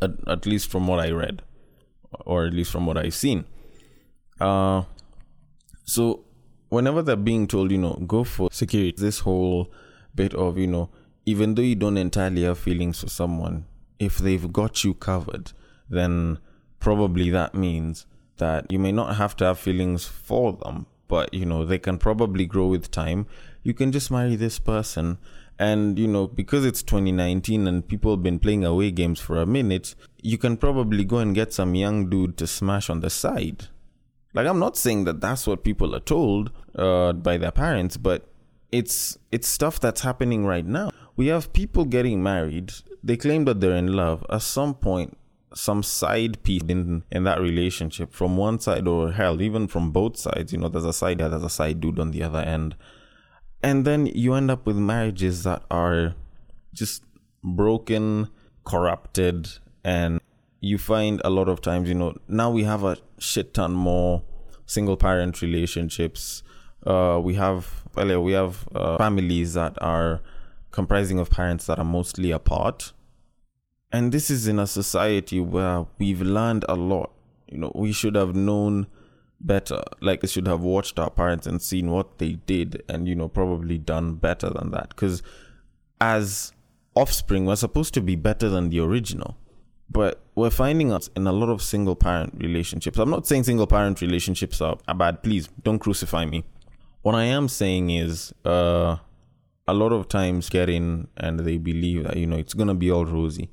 At, 0.00 0.12
at 0.26 0.46
least 0.46 0.70
from 0.70 0.86
what 0.88 1.00
I 1.06 1.10
read, 1.10 1.42
or 2.26 2.46
at 2.46 2.52
least 2.52 2.72
from 2.72 2.86
what 2.86 2.96
I've 2.98 3.14
seen. 3.14 3.44
Uh, 4.40 4.82
so 5.84 6.24
whenever 6.68 7.02
they're 7.02 7.16
being 7.30 7.46
told, 7.46 7.70
you 7.70 7.78
know, 7.78 7.94
go 8.06 8.24
for 8.24 8.48
security, 8.50 8.94
this 8.98 9.20
whole 9.20 9.72
bit 10.14 10.34
of, 10.34 10.58
you 10.58 10.66
know, 10.66 10.90
even 11.24 11.54
though 11.54 11.62
you 11.62 11.76
don't 11.76 11.96
entirely 11.96 12.42
have 12.42 12.58
feelings 12.58 13.00
for 13.00 13.08
someone, 13.08 13.66
if 13.98 14.18
they've 14.18 14.52
got 14.52 14.82
you 14.82 14.94
covered, 14.94 15.52
then 15.88 16.38
probably 16.80 17.30
that 17.30 17.54
means 17.54 18.06
that 18.42 18.70
you 18.72 18.80
may 18.80 18.90
not 18.90 19.16
have 19.16 19.36
to 19.36 19.44
have 19.44 19.58
feelings 19.58 20.04
for 20.04 20.54
them, 20.54 20.86
but 21.06 21.32
you 21.32 21.46
know, 21.46 21.64
they 21.64 21.78
can 21.78 21.96
probably 21.96 22.44
grow 22.44 22.66
with 22.66 22.90
time. 22.90 23.26
You 23.62 23.72
can 23.72 23.92
just 23.92 24.10
marry 24.10 24.34
this 24.34 24.58
person. 24.58 25.18
And 25.58 25.96
you 25.96 26.08
know, 26.08 26.26
because 26.26 26.64
it's 26.64 26.82
2019 26.82 27.68
and 27.68 27.86
people 27.86 28.10
have 28.12 28.22
been 28.22 28.40
playing 28.40 28.64
away 28.64 28.90
games 28.90 29.20
for 29.20 29.36
a 29.40 29.46
minute, 29.46 29.94
you 30.20 30.38
can 30.38 30.56
probably 30.56 31.04
go 31.04 31.18
and 31.18 31.36
get 31.36 31.52
some 31.52 31.76
young 31.76 32.10
dude 32.10 32.36
to 32.38 32.46
smash 32.48 32.90
on 32.90 33.00
the 33.00 33.10
side. 33.10 33.68
Like 34.34 34.46
I'm 34.48 34.58
not 34.58 34.76
saying 34.76 35.04
that 35.04 35.20
that's 35.20 35.46
what 35.46 35.62
people 35.62 35.94
are 35.94 36.00
told 36.00 36.50
uh, 36.74 37.12
by 37.12 37.36
their 37.36 37.52
parents, 37.52 37.96
but 37.96 38.26
it's 38.72 39.18
it's 39.30 39.46
stuff 39.46 39.78
that's 39.78 40.00
happening 40.00 40.46
right 40.46 40.66
now. 40.66 40.90
We 41.14 41.28
have 41.28 41.52
people 41.52 41.84
getting 41.84 42.22
married. 42.22 42.72
They 43.04 43.16
claim 43.16 43.44
that 43.44 43.60
they're 43.60 43.76
in 43.76 43.92
love. 43.92 44.24
At 44.30 44.42
some 44.42 44.74
point, 44.74 45.16
some 45.54 45.82
side 45.82 46.42
piece 46.42 46.62
in 46.68 47.04
in 47.10 47.24
that 47.24 47.40
relationship 47.40 48.12
from 48.12 48.36
one 48.36 48.58
side 48.58 48.86
or 48.86 49.12
hell, 49.12 49.40
even 49.40 49.66
from 49.68 49.90
both 49.90 50.16
sides. 50.16 50.52
You 50.52 50.58
know, 50.58 50.68
there's 50.68 50.84
a 50.84 50.92
side 50.92 51.18
there, 51.18 51.28
there's 51.28 51.42
a 51.42 51.50
side 51.50 51.80
dude 51.80 51.98
on 51.98 52.10
the 52.10 52.22
other 52.22 52.40
end, 52.40 52.76
and 53.62 53.84
then 53.84 54.06
you 54.06 54.34
end 54.34 54.50
up 54.50 54.66
with 54.66 54.76
marriages 54.76 55.44
that 55.44 55.62
are 55.70 56.14
just 56.72 57.04
broken, 57.44 58.28
corrupted, 58.64 59.48
and 59.84 60.20
you 60.60 60.78
find 60.78 61.20
a 61.24 61.30
lot 61.30 61.48
of 61.48 61.60
times, 61.60 61.88
you 61.88 61.94
know, 61.94 62.14
now 62.28 62.50
we 62.50 62.64
have 62.64 62.84
a 62.84 62.96
shit 63.18 63.52
ton 63.52 63.72
more 63.72 64.22
single 64.66 64.96
parent 64.96 65.42
relationships. 65.42 66.42
Uh, 66.86 67.20
we 67.22 67.34
have 67.34 67.84
well, 67.94 68.22
we 68.22 68.32
have 68.32 68.68
uh, 68.74 68.96
families 68.96 69.54
that 69.54 69.80
are 69.82 70.20
comprising 70.70 71.18
of 71.18 71.30
parents 71.30 71.66
that 71.66 71.78
are 71.78 71.84
mostly 71.84 72.30
apart, 72.30 72.92
And 73.92 74.10
this 74.10 74.30
is 74.30 74.48
in 74.48 74.58
a 74.58 74.66
society 74.66 75.38
where 75.38 75.86
we've 75.98 76.22
learned 76.22 76.64
a 76.68 76.74
lot. 76.74 77.12
You 77.46 77.58
know, 77.58 77.72
we 77.74 77.92
should 77.92 78.14
have 78.14 78.34
known 78.34 78.86
better. 79.38 79.82
Like, 80.00 80.22
we 80.22 80.28
should 80.28 80.46
have 80.46 80.62
watched 80.62 80.98
our 80.98 81.10
parents 81.10 81.46
and 81.46 81.60
seen 81.60 81.90
what 81.90 82.18
they 82.18 82.32
did 82.46 82.82
and, 82.88 83.06
you 83.06 83.14
know, 83.14 83.28
probably 83.28 83.76
done 83.76 84.14
better 84.14 84.48
than 84.48 84.70
that. 84.70 84.88
Because 84.90 85.22
as 86.00 86.52
offspring, 86.94 87.44
we're 87.44 87.56
supposed 87.56 87.92
to 87.94 88.00
be 88.00 88.16
better 88.16 88.48
than 88.48 88.70
the 88.70 88.80
original. 88.80 89.36
But 89.90 90.22
we're 90.34 90.48
finding 90.48 90.90
us 90.90 91.10
in 91.14 91.26
a 91.26 91.32
lot 91.32 91.50
of 91.50 91.60
single 91.60 91.94
parent 91.94 92.32
relationships. 92.38 92.98
I'm 92.98 93.10
not 93.10 93.26
saying 93.26 93.44
single 93.44 93.66
parent 93.66 94.00
relationships 94.00 94.62
are, 94.62 94.78
are 94.88 94.94
bad. 94.94 95.22
Please 95.22 95.50
don't 95.62 95.78
crucify 95.78 96.24
me. 96.24 96.44
What 97.02 97.14
I 97.14 97.24
am 97.24 97.48
saying 97.48 97.90
is, 97.90 98.32
uh, 98.46 98.96
a 99.68 99.74
lot 99.74 99.92
of 99.92 100.08
times 100.08 100.48
get 100.48 100.68
in 100.68 101.08
and 101.16 101.40
they 101.40 101.58
believe 101.58 102.04
that, 102.04 102.16
you 102.16 102.26
know, 102.26 102.36
it's 102.36 102.54
going 102.54 102.68
to 102.68 102.74
be 102.74 102.90
all 102.90 103.04
rosy. 103.04 103.50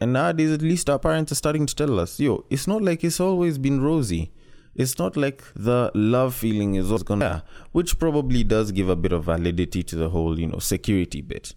And 0.00 0.12
nowadays, 0.12 0.50
at 0.50 0.62
least 0.62 0.90
our 0.90 0.98
parents 0.98 1.32
are 1.32 1.36
starting 1.36 1.66
to 1.66 1.74
tell 1.74 2.00
us, 2.00 2.18
yo, 2.18 2.44
it's 2.50 2.66
not 2.66 2.82
like 2.82 3.04
it's 3.04 3.20
always 3.20 3.58
been 3.58 3.80
rosy. 3.80 4.32
It's 4.74 4.98
not 4.98 5.16
like 5.16 5.44
the 5.54 5.92
love 5.94 6.34
feeling 6.34 6.74
is 6.74 6.86
always 6.86 7.04
gonna, 7.04 7.44
which 7.72 7.98
probably 7.98 8.42
does 8.42 8.72
give 8.72 8.88
a 8.88 8.96
bit 8.96 9.12
of 9.12 9.24
validity 9.24 9.84
to 9.84 9.96
the 9.96 10.08
whole, 10.08 10.38
you 10.38 10.48
know, 10.48 10.58
security 10.58 11.20
bit. 11.20 11.54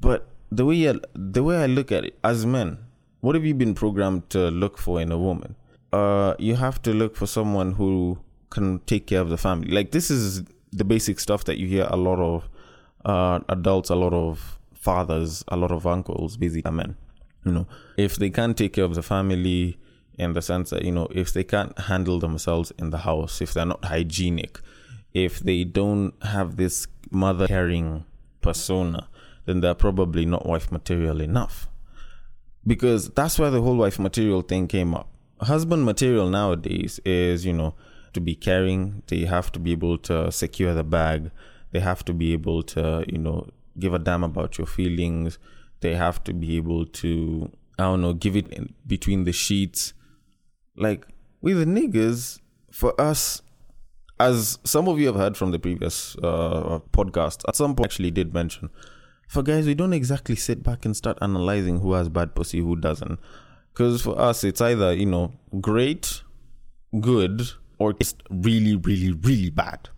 But 0.00 0.28
the 0.50 0.64
way 0.64 0.88
I, 0.88 0.94
the 1.14 1.42
way 1.42 1.62
I 1.62 1.66
look 1.66 1.92
at 1.92 2.04
it, 2.04 2.18
as 2.24 2.46
men, 2.46 2.78
what 3.20 3.34
have 3.34 3.44
you 3.44 3.54
been 3.54 3.74
programmed 3.74 4.30
to 4.30 4.50
look 4.50 4.78
for 4.78 5.00
in 5.00 5.12
a 5.12 5.18
woman? 5.18 5.56
Uh, 5.92 6.34
you 6.38 6.56
have 6.56 6.80
to 6.82 6.94
look 6.94 7.16
for 7.16 7.26
someone 7.26 7.72
who 7.72 8.18
can 8.48 8.78
take 8.80 9.06
care 9.06 9.20
of 9.20 9.28
the 9.28 9.36
family. 9.36 9.70
Like 9.70 9.90
this 9.90 10.10
is 10.10 10.42
the 10.72 10.84
basic 10.84 11.20
stuff 11.20 11.44
that 11.44 11.58
you 11.58 11.66
hear 11.66 11.86
a 11.90 11.96
lot 11.96 12.18
of 12.18 12.48
uh, 13.04 13.40
adults, 13.50 13.90
a 13.90 13.94
lot 13.94 14.14
of 14.14 14.58
fathers, 14.72 15.44
a 15.48 15.56
lot 15.56 15.70
of 15.70 15.86
uncles, 15.86 16.38
basically 16.38 16.70
men 16.70 16.96
you 17.44 17.52
know. 17.52 17.66
If 17.96 18.16
they 18.16 18.30
can't 18.30 18.56
take 18.56 18.74
care 18.74 18.84
of 18.84 18.94
the 18.94 19.02
family 19.02 19.78
in 20.18 20.32
the 20.32 20.42
sense 20.42 20.70
that 20.70 20.84
you 20.84 20.92
know 20.92 21.08
if 21.10 21.32
they 21.32 21.44
can't 21.44 21.78
handle 21.78 22.18
themselves 22.18 22.72
in 22.78 22.90
the 22.90 22.98
house 22.98 23.40
if 23.40 23.54
they're 23.54 23.64
not 23.64 23.84
hygienic 23.84 24.58
if 25.14 25.38
they 25.38 25.62
don't 25.62 26.12
have 26.24 26.56
this 26.56 26.88
mother 27.12 27.46
caring 27.46 28.04
persona 28.40 29.08
then 29.48 29.60
they're 29.62 29.74
probably 29.74 30.26
not 30.26 30.44
wife 30.44 30.70
material 30.70 31.22
enough. 31.22 31.68
Because 32.66 33.08
that's 33.08 33.38
where 33.38 33.50
the 33.50 33.62
whole 33.62 33.76
wife 33.76 33.98
material 33.98 34.42
thing 34.42 34.68
came 34.68 34.94
up. 34.94 35.08
Husband 35.40 35.86
material 35.86 36.28
nowadays 36.28 37.00
is 37.06 37.46
you 37.46 37.54
know 37.54 37.74
to 38.12 38.20
be 38.20 38.34
caring. 38.34 39.02
They 39.06 39.24
have 39.24 39.50
to 39.52 39.58
be 39.58 39.72
able 39.72 39.96
to 40.08 40.30
secure 40.30 40.74
the 40.74 40.84
bag. 40.84 41.30
They 41.70 41.80
have 41.80 42.04
to 42.04 42.12
be 42.12 42.34
able 42.34 42.62
to 42.74 43.06
you 43.08 43.16
know 43.16 43.48
give 43.78 43.94
a 43.94 43.98
damn 43.98 44.22
about 44.22 44.58
your 44.58 44.66
feelings 44.66 45.38
they 45.80 45.94
have 45.94 46.22
to 46.24 46.32
be 46.32 46.56
able 46.56 46.86
to 46.86 47.50
I 47.78 47.84
don't 47.84 48.02
know 48.02 48.12
give 48.12 48.36
it 48.36 48.48
in 48.52 48.74
between 48.86 49.24
the 49.24 49.32
sheets. 49.32 49.92
Like 50.76 51.06
with 51.40 51.58
the 51.58 51.64
niggas, 51.64 52.40
for 52.70 52.98
us, 53.00 53.42
as 54.20 54.58
some 54.64 54.88
of 54.88 54.98
you 54.98 55.06
have 55.06 55.16
heard 55.16 55.36
from 55.36 55.52
the 55.52 55.58
previous 55.58 56.16
uh, 56.16 56.80
podcast, 56.92 57.42
at 57.48 57.56
some 57.56 57.74
point 57.74 57.92
actually 57.92 58.10
did 58.10 58.34
mention, 58.34 58.70
for 59.28 59.42
guys 59.42 59.66
we 59.66 59.74
don't 59.74 59.92
exactly 59.92 60.36
sit 60.36 60.62
back 60.62 60.84
and 60.84 60.96
start 60.96 61.18
analyzing 61.20 61.80
who 61.80 61.92
has 61.92 62.08
bad 62.08 62.34
pussy, 62.34 62.58
who 62.60 62.76
doesn't. 62.76 63.18
Because 63.72 64.02
for 64.02 64.18
us, 64.18 64.42
it's 64.42 64.60
either 64.60 64.92
you 64.92 65.06
know 65.06 65.32
great, 65.60 66.22
good, 67.00 67.42
or 67.78 67.94
it's 68.00 68.14
really, 68.30 68.74
really, 68.76 69.12
really 69.12 69.50
bad. 69.50 69.88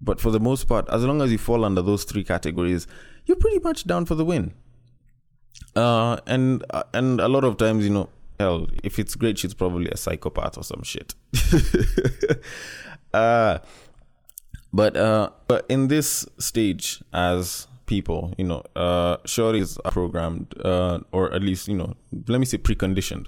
But 0.00 0.20
for 0.20 0.30
the 0.30 0.40
most 0.40 0.68
part, 0.68 0.88
as 0.90 1.04
long 1.04 1.22
as 1.22 1.32
you 1.32 1.38
fall 1.38 1.64
under 1.64 1.80
those 1.80 2.04
three 2.04 2.24
categories, 2.24 2.86
you're 3.24 3.38
pretty 3.38 3.60
much 3.60 3.86
down 3.86 4.04
for 4.04 4.14
the 4.14 4.24
win. 4.24 4.52
Uh, 5.76 6.18
and 6.26 6.64
uh, 6.70 6.84
and 6.92 7.20
a 7.20 7.28
lot 7.28 7.44
of 7.44 7.56
times, 7.56 7.84
you 7.84 7.90
know, 7.90 8.08
hell, 8.38 8.68
if 8.82 8.98
it's 8.98 9.14
great, 9.14 9.38
she's 9.38 9.54
probably 9.54 9.90
a 9.90 9.96
psychopath 9.96 10.56
or 10.56 10.64
some 10.64 10.82
shit. 10.82 11.14
uh, 13.14 13.58
but 14.72 14.96
uh, 14.96 15.30
but 15.48 15.66
in 15.68 15.88
this 15.88 16.26
stage, 16.38 17.02
as 17.12 17.66
people, 17.86 18.34
you 18.38 18.44
know, 18.44 18.62
uh, 18.76 19.16
shorties 19.18 19.78
are 19.84 19.90
programmed, 19.90 20.54
uh, 20.64 21.00
or 21.12 21.32
at 21.32 21.42
least, 21.42 21.68
you 21.68 21.76
know, 21.76 21.94
let 22.28 22.38
me 22.38 22.46
say 22.46 22.58
preconditioned. 22.58 23.26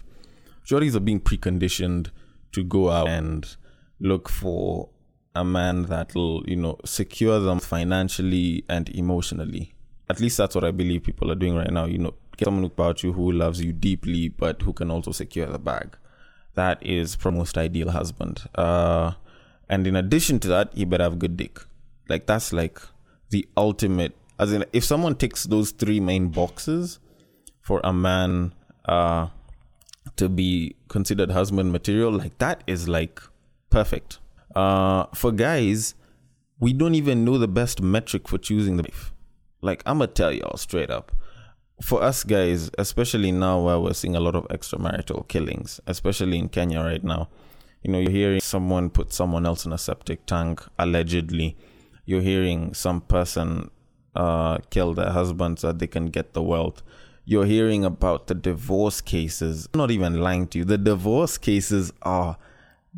Shorties 0.64 0.94
are 0.96 1.00
being 1.00 1.20
preconditioned 1.20 2.10
to 2.52 2.64
go 2.64 2.90
out 2.90 3.08
and 3.08 3.56
look 4.00 4.28
for 4.28 4.88
a 5.34 5.44
man 5.44 5.82
that'll, 5.82 6.42
you 6.48 6.56
know, 6.56 6.78
secure 6.84 7.38
them 7.38 7.60
financially 7.60 8.64
and 8.68 8.88
emotionally. 8.90 9.74
At 10.08 10.20
least 10.20 10.38
that's 10.38 10.54
what 10.54 10.64
I 10.64 10.70
believe 10.70 11.02
people 11.02 11.30
are 11.30 11.36
doing 11.36 11.54
right 11.54 11.70
now. 11.70 11.84
You 11.84 11.98
know, 11.98 12.14
get 12.36 12.46
someone 12.46 12.64
about 12.64 13.02
you 13.02 13.12
who 13.12 13.32
loves 13.32 13.62
you 13.62 13.72
deeply, 13.72 14.28
but 14.28 14.62
who 14.62 14.72
can 14.72 14.90
also 14.90 15.12
secure 15.12 15.46
the 15.46 15.58
bag. 15.58 15.96
That 16.54 16.84
is 16.84 17.16
the 17.16 17.30
most 17.30 17.58
ideal 17.58 17.90
husband. 17.90 18.42
Uh, 18.54 19.12
and 19.68 19.86
in 19.86 19.96
addition 19.96 20.38
to 20.40 20.48
that, 20.48 20.72
he 20.74 20.84
better 20.84 21.04
have 21.04 21.18
good 21.18 21.36
dick. 21.36 21.60
Like 22.08 22.26
that's 22.26 22.52
like 22.52 22.80
the 23.30 23.46
ultimate. 23.56 24.16
As 24.38 24.52
in, 24.52 24.64
if 24.72 24.84
someone 24.84 25.16
ticks 25.16 25.44
those 25.44 25.70
three 25.70 26.00
main 26.00 26.28
boxes 26.28 26.98
for 27.62 27.80
a 27.84 27.92
man 27.92 28.54
uh, 28.84 29.28
to 30.16 30.28
be 30.28 30.76
considered 30.88 31.30
husband 31.30 31.72
material, 31.72 32.12
like 32.12 32.38
that 32.38 32.62
is 32.66 32.88
like 32.88 33.20
perfect. 33.70 34.18
Uh, 34.54 35.06
for 35.14 35.32
guys, 35.32 35.94
we 36.58 36.72
don't 36.72 36.94
even 36.94 37.24
know 37.24 37.38
the 37.38 37.48
best 37.48 37.82
metric 37.82 38.28
for 38.28 38.38
choosing 38.38 38.76
the 38.76 38.84
wife. 38.84 39.12
Like 39.60 39.82
I'm 39.84 39.98
gonna 39.98 40.08
tell 40.08 40.32
y'all 40.32 40.56
straight 40.56 40.90
up 40.90 41.12
for 41.82 42.02
us 42.02 42.24
guys, 42.24 42.70
especially 42.78 43.32
now 43.32 43.60
where 43.60 43.78
we're 43.78 43.92
seeing 43.92 44.16
a 44.16 44.20
lot 44.20 44.34
of 44.34 44.44
extramarital 44.48 45.28
killings, 45.28 45.80
especially 45.86 46.38
in 46.38 46.48
Kenya 46.48 46.80
right 46.80 47.04
now, 47.04 47.28
you 47.82 47.92
know, 47.92 47.98
you're 47.98 48.10
hearing 48.10 48.40
someone 48.40 48.90
put 48.90 49.12
someone 49.12 49.46
else 49.46 49.66
in 49.66 49.72
a 49.72 49.78
septic 49.78 50.26
tank, 50.26 50.62
allegedly. 50.78 51.56
You're 52.04 52.22
hearing 52.22 52.74
some 52.74 53.00
person 53.02 53.70
uh, 54.14 54.58
kill 54.70 54.94
their 54.94 55.10
husband 55.10 55.58
so 55.58 55.68
that 55.68 55.78
they 55.78 55.86
can 55.86 56.06
get 56.06 56.32
the 56.32 56.42
wealth. 56.42 56.82
You're 57.24 57.44
hearing 57.44 57.84
about 57.84 58.28
the 58.28 58.34
divorce 58.34 59.00
cases. 59.00 59.68
I'm 59.72 59.78
not 59.78 59.90
even 59.90 60.20
lying 60.20 60.46
to 60.48 60.58
you. 60.58 60.64
The 60.64 60.78
divorce 60.78 61.38
cases 61.38 61.92
are 62.02 62.38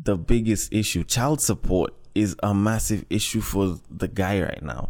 the 0.01 0.15
biggest 0.15 0.71
issue. 0.73 1.03
Child 1.03 1.41
support 1.41 1.93
is 2.15 2.35
a 2.41 2.53
massive 2.53 3.05
issue 3.09 3.41
for 3.41 3.79
the 3.89 4.07
guy 4.07 4.41
right 4.41 4.61
now, 4.61 4.89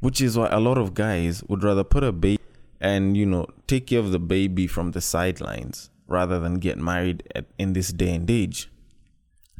which 0.00 0.20
is 0.20 0.36
why 0.36 0.48
a 0.48 0.60
lot 0.60 0.78
of 0.78 0.94
guys 0.94 1.42
would 1.48 1.64
rather 1.64 1.84
put 1.84 2.04
a 2.04 2.12
baby 2.12 2.40
and 2.80 3.16
you 3.16 3.26
know 3.26 3.46
take 3.66 3.88
care 3.88 4.00
of 4.00 4.12
the 4.12 4.18
baby 4.18 4.66
from 4.66 4.92
the 4.92 5.00
sidelines 5.00 5.90
rather 6.06 6.40
than 6.40 6.54
get 6.54 6.78
married 6.78 7.22
at, 7.34 7.46
in 7.58 7.72
this 7.72 7.92
day 7.92 8.14
and 8.14 8.30
age. 8.30 8.70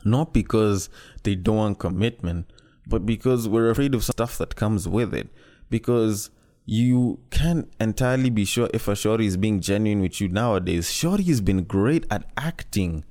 Not 0.05 0.33
because 0.33 0.89
they 1.25 1.35
don't 1.35 1.57
want 1.57 1.79
commitment 1.79 2.47
but 2.91 3.07
because 3.07 3.49
we're 3.49 3.71
afraid 3.71 3.95
of 3.95 4.05
stuff 4.05 4.37
that 4.39 4.57
comes 4.57 4.89
with 4.89 5.15
it. 5.15 5.29
Because 5.71 6.31
you 6.67 7.21
can't 7.31 7.73
entirely 7.81 8.31
be 8.31 8.45
sure 8.45 8.69
if 8.75 8.89
a 8.89 8.97
shorty 8.97 9.27
is 9.27 9.37
being 9.37 9.61
genuine 9.61 10.03
with 10.03 10.21
you 10.21 10.29
nowadays 10.29 10.93
shorty 10.93 11.25
has 11.25 11.41
been 11.41 11.65
great 11.65 12.07
at 12.11 12.25
acting 12.37 13.05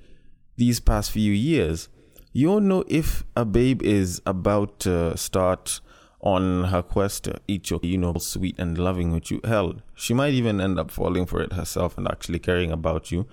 these 0.58 0.80
past 0.80 1.12
few 1.12 1.32
years. 1.32 1.88
You 2.34 2.48
don't 2.48 2.68
know 2.68 2.84
if 2.88 3.24
a 3.36 3.46
babe 3.46 3.82
is 3.82 4.22
about 4.26 4.80
to 4.82 5.18
start 5.18 5.80
on 6.22 6.66
her 6.66 6.82
quest 6.82 7.24
to 7.24 7.40
eat 7.48 7.70
your, 7.70 7.80
you 7.84 7.98
know, 7.98 8.14
sweet 8.16 8.58
and 8.60 8.78
loving 8.78 9.12
with 9.12 9.32
you. 9.32 9.40
Hell, 9.44 9.76
she 9.96 10.14
might 10.14 10.34
even 10.34 10.60
end 10.60 10.80
up 10.80 10.92
falling 10.92 11.26
for 11.26 11.42
it 11.42 11.54
herself 11.54 11.98
and 11.98 12.08
actually 12.08 12.40
caring 12.40 12.72
about 12.72 13.12
you. 13.12 13.26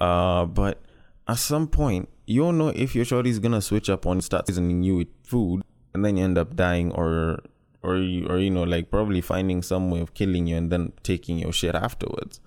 Uh, 0.00 0.44
but 0.44 0.80
at 1.28 1.38
some 1.38 1.68
point, 1.68 2.08
you 2.26 2.42
don't 2.42 2.58
know 2.58 2.68
if 2.68 2.94
your 2.94 3.04
shorty's 3.04 3.38
gonna 3.38 3.62
switch 3.62 3.88
up 3.88 4.06
on 4.06 4.20
start 4.20 4.46
seasoning 4.48 4.82
you 4.82 4.96
with 4.96 5.08
food, 5.22 5.62
and 5.94 6.04
then 6.04 6.16
you 6.16 6.24
end 6.24 6.36
up 6.36 6.56
dying, 6.56 6.92
or 6.92 7.40
or 7.82 7.96
you, 7.96 8.26
or 8.26 8.38
you 8.38 8.50
know, 8.50 8.64
like 8.64 8.90
probably 8.90 9.20
finding 9.20 9.62
some 9.62 9.90
way 9.90 10.00
of 10.00 10.14
killing 10.14 10.46
you 10.48 10.56
and 10.56 10.70
then 10.70 10.92
taking 11.02 11.38
your 11.38 11.52
shit 11.52 11.74
afterwards. 11.74 12.40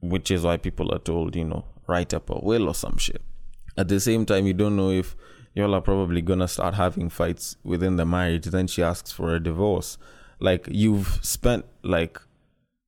Which 0.00 0.30
is 0.30 0.44
why 0.44 0.58
people 0.58 0.94
are 0.94 0.98
told, 0.98 1.34
you 1.34 1.44
know, 1.44 1.64
write 1.88 2.14
up 2.14 2.30
a 2.30 2.38
will 2.38 2.68
or 2.68 2.74
some 2.74 2.98
shit. 2.98 3.22
At 3.76 3.88
the 3.88 3.98
same 3.98 4.24
time, 4.24 4.46
you 4.46 4.54
don't 4.54 4.76
know 4.76 4.90
if 4.90 5.16
y'all 5.56 5.74
are 5.74 5.80
probably 5.80 6.20
gonna 6.20 6.46
start 6.46 6.74
having 6.74 7.08
fights 7.08 7.56
within 7.64 7.96
the 7.96 8.04
marriage. 8.04 8.44
Then 8.44 8.66
she 8.66 8.82
asks 8.82 9.10
for 9.10 9.34
a 9.34 9.42
divorce. 9.42 9.96
Like 10.38 10.68
you've 10.70 11.18
spent 11.22 11.64
like 11.82 12.20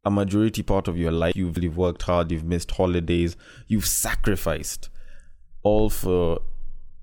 a 0.04 0.10
majority 0.10 0.62
part 0.62 0.86
of 0.86 0.98
your 0.98 1.10
life, 1.10 1.34
you've, 1.34 1.58
you've 1.58 1.78
worked 1.78 2.02
hard, 2.02 2.30
you've 2.30 2.44
missed 2.44 2.70
holidays, 2.70 3.36
you've 3.66 3.86
sacrificed 3.86 4.90
all 5.62 5.90
for 5.90 6.42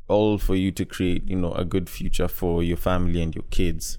all 0.07 0.37
for 0.37 0.55
you 0.55 0.71
to 0.71 0.85
create, 0.85 1.27
you 1.27 1.35
know, 1.35 1.51
a 1.53 1.65
good 1.65 1.89
future 1.89 2.27
for 2.27 2.61
your 2.61 2.77
family 2.77 3.21
and 3.23 3.33
your 3.33 3.43
kids. 3.49 3.97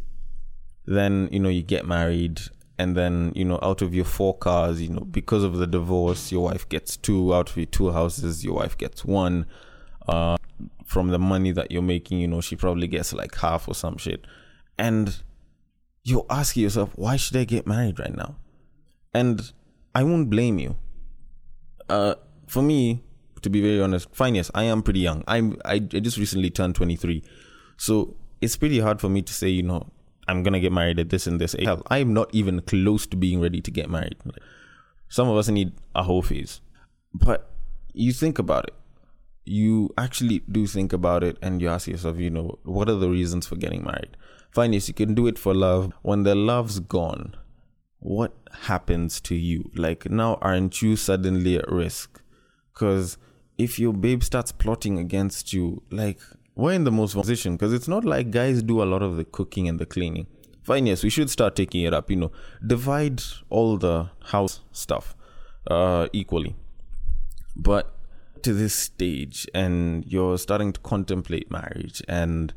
Then, 0.85 1.29
you 1.33 1.41
know, 1.41 1.49
you 1.49 1.65
get 1.65 1.85
married 1.85 2.43
and 2.79 2.97
then, 2.97 3.33
you 3.35 3.45
know, 3.45 3.59
out 3.61 3.83
of 3.83 3.93
your 3.93 4.05
four 4.05 4.39
cars, 4.39 4.81
you 4.81 4.89
know, 4.89 5.01
because 5.01 5.43
of 5.43 5.57
the 5.57 5.67
divorce, 5.67 6.31
your 6.31 6.45
wife 6.45 6.69
gets 6.69 6.97
two, 6.97 7.35
out 7.35 7.51
of 7.51 7.57
your 7.57 7.67
two 7.67 7.91
houses, 7.91 8.45
your 8.45 8.55
wife 8.55 8.79
gets 8.79 9.05
one. 9.05 9.47
Uh, 10.09 10.37
from 10.85 11.09
the 11.09 11.19
money 11.19 11.51
that 11.53 11.71
you're 11.71 11.83
making, 11.83 12.19
you 12.21 12.29
know, 12.29 12.41
she 12.41 12.57
probably 12.57 12.87
gets 12.87 13.13
like 13.13 13.35
half 13.37 13.69
or 13.69 13.75
some 13.75 13.97
shit. 13.99 14.25
And 14.79 15.17
you're 16.05 16.27
asking 16.31 16.63
yourself, 16.63 16.91
why 16.95 17.17
should 17.17 17.37
I 17.37 17.45
get 17.45 17.67
married 17.67 17.99
right 17.99 18.15
now? 18.15 18.37
And 19.13 19.53
I 19.95 20.05
won't 20.05 20.31
blame 20.31 20.59
you 20.59 20.77
Uh, 21.89 22.15
for 22.47 22.63
me, 22.63 23.03
to 23.43 23.51
be 23.51 23.61
very 23.61 23.81
honest, 23.81 24.09
fine. 24.13 24.35
Yes, 24.35 24.51
I 24.55 24.65
am 24.65 24.83
pretty 24.83 25.01
young. 25.01 25.23
I'm. 25.27 25.57
I, 25.65 25.75
I 25.75 26.01
just 26.01 26.19
recently 26.19 26.51
turned 26.51 26.75
23, 26.75 27.23
so 27.77 28.17
it's 28.41 28.57
pretty 28.57 28.81
hard 28.81 29.01
for 29.01 29.09
me 29.09 29.23
to 29.23 29.33
say. 29.33 29.49
You 29.49 29.63
know, 29.63 29.87
I'm 30.29 30.43
gonna 30.43 30.61
get 30.61 30.73
married 30.73 30.99
at 30.99 31.11
this 31.11 31.27
and 31.27 31.41
this 31.41 31.55
age. 31.55 31.69
I'm 31.89 32.13
not 32.13 32.29
even 32.35 32.61
close 32.61 33.07
to 33.07 33.17
being 33.17 33.41
ready 33.41 33.61
to 33.61 33.71
get 33.71 33.89
married. 33.89 34.17
Like, 34.25 34.43
some 35.09 35.29
of 35.29 35.37
us 35.37 35.49
need 35.49 35.73
a 35.95 36.03
whole 36.03 36.23
phase, 36.23 36.61
but 37.15 37.51
you 37.93 38.13
think 38.13 38.39
about 38.39 38.67
it. 38.69 38.75
You 39.47 39.95
actually 39.97 40.41
do 40.51 40.67
think 40.67 40.93
about 40.93 41.23
it, 41.23 41.39
and 41.41 41.63
you 41.63 41.69
ask 41.69 41.87
yourself, 41.87 42.19
you 42.19 42.31
know, 42.31 42.59
what 42.65 42.89
are 42.89 42.97
the 42.97 43.09
reasons 43.09 43.47
for 43.47 43.57
getting 43.57 43.85
married? 43.85 44.17
Fine, 44.51 44.73
yes, 44.73 44.89
you 44.89 44.95
can 44.95 45.15
do 45.15 45.27
it 45.27 45.39
for 45.39 45.55
love. 45.55 45.93
When 46.03 46.25
the 46.25 46.35
love's 46.35 46.81
gone, 46.81 47.37
what 48.01 48.33
happens 48.63 49.21
to 49.23 49.35
you? 49.35 49.71
Like 49.75 50.11
now, 50.11 50.39
aren't 50.43 50.83
you 50.83 50.97
suddenly 50.97 51.57
at 51.57 51.71
risk? 51.71 52.21
Because 52.73 53.19
if 53.59 53.79
your 53.79 53.93
babe 53.93 54.23
starts 54.23 54.53
plotting 54.53 54.99
against 54.99 55.53
you, 55.53 55.83
like 55.91 56.21
we're 56.55 56.73
in 56.73 56.85
the 56.85 56.93
most 56.93 57.15
position 57.15 57.57
because 57.57 57.73
it's 57.73 57.89
not 57.89 58.05
like 58.05 58.31
guys 58.31 58.63
do 58.63 58.83
a 58.83 58.85
lot 58.85 59.03
of 59.03 59.17
the 59.17 59.25
cooking 59.25 59.69
and 59.69 59.79
the 59.79 59.87
cleaning. 59.87 60.27
Fine, 60.63 60.87
yes, 60.87 61.05
we 61.05 61.11
should 61.11 61.31
start 61.31 61.55
taking 61.55 61.83
it 61.83 61.95
up. 61.95 62.11
You 62.11 62.17
know, 62.17 62.33
divide 62.67 63.23
all 63.51 63.77
the 63.77 64.11
house 64.25 64.61
stuff 64.73 65.15
uh, 65.71 66.09
equally. 66.13 66.57
But 67.55 67.96
to 68.43 68.53
this 68.53 68.75
stage, 68.75 69.47
and 69.55 70.05
you're 70.07 70.39
starting 70.39 70.73
to 70.73 70.81
contemplate 70.81 71.51
marriage, 71.51 72.03
and 72.09 72.53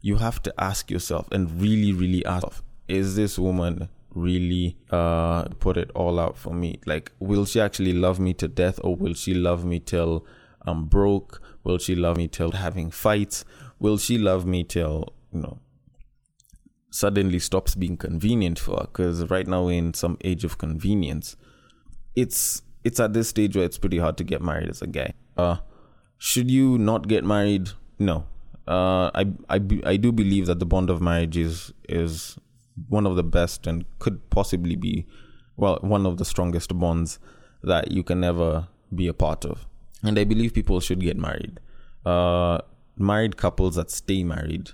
you 0.00 0.16
have 0.16 0.42
to 0.42 0.54
ask 0.58 0.90
yourself 0.90 1.28
and 1.32 1.60
really, 1.60 1.92
really 1.92 2.24
ask: 2.24 2.62
Is 2.88 3.16
this 3.16 3.38
woman 3.38 3.88
really 4.14 4.76
uh, 4.90 5.44
put 5.60 5.76
it 5.76 5.90
all 5.94 6.18
out 6.18 6.36
for 6.36 6.52
me? 6.52 6.80
Like, 6.86 7.12
will 7.18 7.44
she 7.44 7.60
actually 7.60 7.92
love 7.92 8.18
me 8.20 8.34
to 8.34 8.48
death, 8.48 8.78
or 8.84 8.96
will 8.96 9.14
she 9.14 9.34
love 9.34 9.64
me 9.64 9.80
till 9.80 10.26
I'm 10.66 10.86
broke? 10.86 11.42
Will 11.64 11.78
she 11.78 11.94
love 11.94 12.16
me 12.16 12.28
till 12.28 12.52
having 12.52 12.90
fights? 12.90 13.44
Will 13.78 13.98
she 13.98 14.18
love 14.18 14.46
me 14.46 14.64
till 14.64 15.12
you 15.32 15.40
know 15.40 15.58
suddenly 16.90 17.38
stops 17.38 17.74
being 17.74 17.96
convenient 17.96 18.58
for 18.58 18.76
her? 18.76 18.86
Because 18.86 19.28
right 19.30 19.46
now 19.46 19.64
we're 19.64 19.78
in 19.78 19.94
some 19.94 20.18
age 20.22 20.44
of 20.44 20.58
convenience. 20.58 21.36
It's 22.14 22.62
it's 22.84 23.00
at 23.00 23.12
this 23.12 23.28
stage 23.28 23.56
where 23.56 23.64
it's 23.64 23.78
pretty 23.78 23.98
hard 23.98 24.16
to 24.18 24.24
get 24.24 24.42
married 24.42 24.68
as 24.68 24.82
a 24.82 24.86
guy. 24.86 25.14
Uh, 25.36 25.56
should 26.18 26.50
you 26.50 26.78
not 26.78 27.08
get 27.08 27.24
married? 27.24 27.70
No. 27.98 28.26
Uh, 28.66 29.10
I 29.14 29.26
I 29.48 29.60
I 29.84 29.96
do 29.96 30.12
believe 30.12 30.46
that 30.46 30.60
the 30.60 30.66
bond 30.66 30.90
of 30.90 31.00
marriage 31.00 31.36
is 31.36 31.72
is 31.88 32.38
one 32.88 33.06
of 33.06 33.16
the 33.16 33.24
best 33.24 33.66
and 33.66 33.84
could 33.98 34.30
possibly 34.30 34.76
be 34.76 35.06
well 35.56 35.78
one 35.82 36.06
of 36.06 36.16
the 36.18 36.24
strongest 36.24 36.78
bonds 36.78 37.18
that 37.62 37.90
you 37.90 38.02
can 38.02 38.22
ever 38.24 38.68
be 38.94 39.08
a 39.08 39.14
part 39.14 39.44
of. 39.44 39.66
And 40.02 40.18
I 40.18 40.24
believe 40.24 40.54
people 40.54 40.80
should 40.80 41.00
get 41.00 41.16
married. 41.16 41.60
Uh, 42.04 42.58
married 42.96 43.36
couples 43.36 43.76
that 43.76 43.90
stay 43.90 44.24
married 44.24 44.70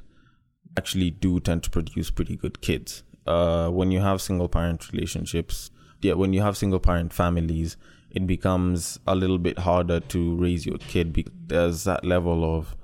actually 0.76 1.10
do 1.10 1.40
tend 1.40 1.62
to 1.64 1.70
produce 1.70 2.10
pretty 2.10 2.36
good 2.36 2.60
kids. 2.60 3.02
Uh, 3.26 3.68
when 3.68 3.90
you 3.90 4.00
have 4.00 4.22
single 4.22 4.48
parent 4.48 4.90
relationships, 4.92 5.70
yeah, 6.00 6.14
when 6.14 6.32
you 6.32 6.40
have 6.40 6.56
single 6.56 6.80
parent 6.80 7.12
families, 7.12 7.76
it 8.10 8.26
becomes 8.26 8.98
a 9.06 9.14
little 9.14 9.38
bit 9.38 9.58
harder 9.58 10.00
to 10.00 10.36
raise 10.36 10.64
your 10.64 10.78
kid 10.78 11.12
because 11.12 11.32
there's 11.46 11.84
that 11.84 12.04
level 12.04 12.56
of 12.56 12.76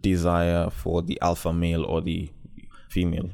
desire 0.00 0.70
for 0.70 1.02
the 1.02 1.18
alpha 1.20 1.52
male 1.52 1.84
or 1.84 2.00
the 2.00 2.30
female, 2.88 3.30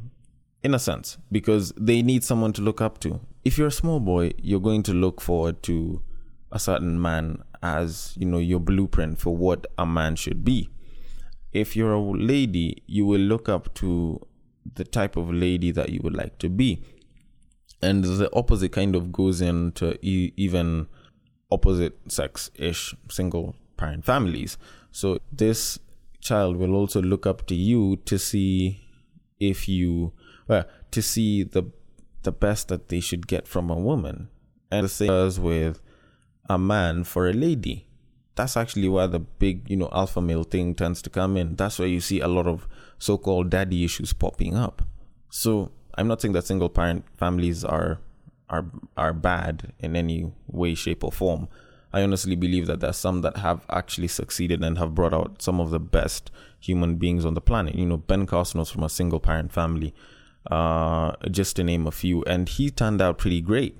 in 0.62 0.75
a 0.75 0.79
sense, 0.79 1.19
because 1.31 1.73
they 1.77 2.03
need 2.03 2.25
someone 2.25 2.53
to 2.53 2.62
look 2.62 2.81
up 2.81 2.99
to. 3.00 3.21
If 3.45 3.59
you're 3.59 3.69
a 3.69 3.73
small 3.73 4.00
boy, 4.00 4.33
you're 4.39 4.61
going 4.61 4.83
to 4.85 4.93
look 4.93 5.21
forward 5.21 5.62
to 5.65 6.03
a 6.53 6.59
certain 6.59 7.00
man 7.00 7.43
as 7.62 8.15
you 8.17 8.27
know 8.27 8.39
your 8.39 8.61
blueprint 8.61 9.19
for 9.19 9.37
what 9.37 9.67
a 9.79 9.87
man 9.87 10.17
should 10.17 10.45
be. 10.45 10.71
If 11.52 11.76
you're 11.76 11.93
a 11.93 12.00
lady, 12.00 12.83
you 12.87 13.06
will 13.06 13.21
look 13.21 13.49
up 13.49 13.75
to 13.75 14.21
the 14.75 14.85
type 14.85 15.17
of 15.17 15.33
lady 15.33 15.71
that 15.73 15.91
you 15.91 16.00
would 16.02 16.15
like 16.15 16.39
to 16.39 16.49
be 16.49 16.83
and 17.83 18.04
the 18.04 18.30
opposite 18.35 18.73
kind 18.73 18.95
of 18.95 19.13
goes 19.13 19.41
into 19.41 19.99
e- 20.04 20.33
even 20.37 20.87
opposite 21.50 21.99
sex 22.08 22.50
ish 22.54 22.95
single 23.08 23.54
parent 23.76 24.04
families. 24.04 24.56
So 24.93 25.19
this 25.32 25.78
child 26.21 26.56
will 26.56 26.75
also 26.75 27.00
look 27.00 27.26
up 27.26 27.47
to 27.47 27.54
you 27.54 27.97
to 28.04 28.19
see 28.19 28.80
if 29.39 29.69
you 29.69 30.13
well 30.47 30.65
to 30.91 31.02
see 31.02 31.43
the 31.43 31.71
the 32.23 32.32
best 32.32 32.69
that 32.69 32.89
they 32.89 33.00
should 33.00 33.26
get 33.26 33.49
from 33.49 33.71
a 33.71 33.78
woman. 33.78 34.28
And 34.71 34.84
the 34.84 34.89
same 34.89 35.10
as 35.10 35.41
with 35.41 35.80
a 36.49 36.58
man 36.58 37.04
for 37.04 37.28
a 37.28 37.32
lady. 37.32 37.86
That's 38.36 38.56
actually 38.56 38.89
where 38.89 39.06
the 39.06 39.19
big, 39.19 39.69
you 39.69 39.76
know, 39.76 39.89
alpha 39.93 40.21
male 40.21 40.45
thing 40.45 40.75
tends 40.75 41.02
to 41.02 41.10
come 41.10 41.36
in. 41.36 41.56
That's 41.56 41.78
where 41.78 41.89
you 41.89 42.00
see 42.00 42.21
a 42.21 42.28
lot 42.28 42.47
of 42.47 42.69
so 42.99 43.19
called 43.19 43.50
daddy 43.50 43.84
issues 43.84 44.13
popping 44.13 44.56
up. 44.56 44.82
So 45.30 45.73
I'm 45.95 46.06
not 46.08 46.21
saying 46.21 46.32
that 46.32 46.47
single 46.47 46.69
parent 46.69 47.04
families 47.17 47.65
are 47.65 47.99
are 48.50 48.67
are 48.97 49.13
bad 49.15 49.73
in 49.78 49.97
any 49.97 50.32
way, 50.47 50.75
shape, 50.75 51.02
or 51.04 51.13
form. 51.13 51.49
I 51.93 52.02
honestly 52.02 52.36
believe 52.36 52.67
that 52.67 52.80
there's 52.80 52.97
some 52.97 53.23
that 53.23 53.39
have 53.39 53.67
actually 53.69 54.08
succeeded 54.08 54.63
and 54.63 54.78
have 54.78 54.95
brought 54.95 55.15
out 55.15 55.43
some 55.43 55.58
of 55.58 55.71
the 55.71 55.80
best 55.80 56.30
human 56.60 56.97
beings 56.97 57.25
on 57.25 57.34
the 57.34 57.41
planet. 57.41 57.75
You 57.75 57.86
know, 57.86 57.97
Ben 57.97 58.26
Carson 58.26 58.60
was 58.60 58.71
from 58.71 58.84
a 58.84 58.89
single 58.89 59.19
parent 59.19 59.52
family, 59.52 59.93
uh, 60.50 61.13
just 61.30 61.56
to 61.56 61.65
name 61.65 61.86
a 61.86 61.91
few, 61.91 62.23
and 62.25 62.49
he 62.49 62.71
turned 62.71 63.00
out 63.00 63.19
pretty 63.19 63.41
great. 63.41 63.76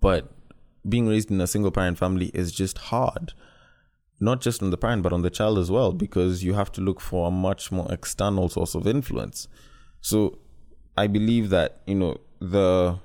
But 0.00 0.32
being 0.88 1.06
raised 1.06 1.30
in 1.30 1.40
a 1.40 1.46
single 1.46 1.70
parent 1.70 1.98
family 1.98 2.30
is 2.32 2.50
just 2.52 2.78
hard, 2.78 3.34
not 4.18 4.40
just 4.40 4.62
on 4.62 4.70
the 4.70 4.78
parent, 4.78 5.02
but 5.02 5.12
on 5.12 5.22
the 5.22 5.30
child 5.30 5.58
as 5.58 5.70
well, 5.70 5.92
because 5.92 6.42
you 6.42 6.54
have 6.54 6.72
to 6.72 6.80
look 6.80 7.00
for 7.00 7.28
a 7.28 7.30
much 7.30 7.70
more 7.70 7.86
external 7.92 8.48
source 8.48 8.74
of 8.74 8.86
influence. 8.86 9.48
So 10.00 10.38
I 10.96 11.08
believe 11.08 11.50
that, 11.50 11.82
you 11.86 11.96
know, 11.96 12.18
the 12.40 12.98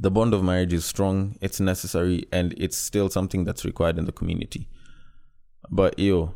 the 0.00 0.10
bond 0.10 0.32
of 0.32 0.42
marriage 0.42 0.72
is 0.72 0.86
strong, 0.86 1.36
it's 1.42 1.60
necessary, 1.60 2.24
and 2.32 2.54
it's 2.56 2.76
still 2.76 3.10
something 3.10 3.44
that's 3.44 3.66
required 3.66 3.98
in 3.98 4.06
the 4.06 4.12
community. 4.12 4.66
But 5.70 5.98
yo, 5.98 6.34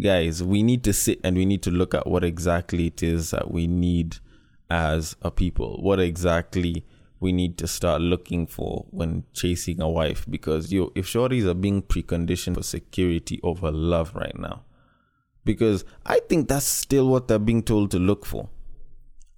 guys, 0.00 0.44
we 0.44 0.62
need 0.62 0.84
to 0.84 0.92
sit 0.92 1.18
and 1.24 1.36
we 1.36 1.44
need 1.44 1.62
to 1.64 1.72
look 1.72 1.92
at 1.92 2.06
what 2.06 2.22
exactly 2.22 2.86
it 2.86 3.02
is 3.02 3.32
that 3.32 3.50
we 3.50 3.66
need 3.66 4.18
as 4.70 5.16
a 5.22 5.30
people. 5.32 5.82
What 5.82 5.98
exactly 5.98 6.86
we 7.18 7.32
need 7.32 7.58
to 7.58 7.66
start 7.66 8.00
looking 8.00 8.46
for 8.46 8.86
when 8.90 9.24
chasing 9.34 9.80
a 9.80 9.88
wife. 9.88 10.24
Because 10.30 10.72
yo, 10.72 10.92
if 10.94 11.06
shorties 11.06 11.46
are 11.46 11.54
being 11.54 11.82
preconditioned 11.82 12.54
for 12.54 12.62
security 12.62 13.40
over 13.42 13.72
love 13.72 14.14
right 14.14 14.38
now, 14.38 14.62
because 15.44 15.84
I 16.06 16.20
think 16.20 16.48
that's 16.48 16.64
still 16.64 17.08
what 17.08 17.26
they're 17.26 17.40
being 17.40 17.64
told 17.64 17.90
to 17.90 17.98
look 17.98 18.24
for 18.24 18.48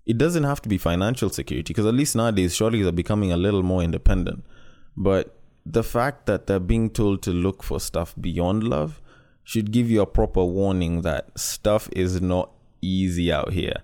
it 0.07 0.19
doesn't 0.19 0.45
have 0.45 0.61
to 0.63 0.69
be 0.69 0.79
financial 0.79 1.31
security 1.31 1.73
because 1.73 1.87
at 1.87 1.95
least 1.95 2.17
nowadays 2.17 2.55
shorties 2.57 2.87
are 2.87 2.93
becoming 2.93 3.33
a 3.33 3.37
little 3.37 3.63
more 3.63 3.83
independent. 3.83 4.45
But 4.97 5.37
the 5.65 5.85
fact 5.85 6.27
that 6.27 6.47
they're 6.47 6.59
being 6.59 6.91
told 6.91 7.23
to 7.23 7.31
look 7.31 7.63
for 7.63 7.79
stuff 7.79 8.15
beyond 8.21 8.65
love 8.65 9.01
should 9.45 9.71
give 9.71 9.91
you 9.91 10.01
a 10.01 10.07
proper 10.07 10.45
warning 10.45 11.03
that 11.03 11.39
stuff 11.39 11.89
is 11.93 12.21
not 12.21 12.51
easy 12.81 13.33
out 13.33 13.53
here. 13.53 13.77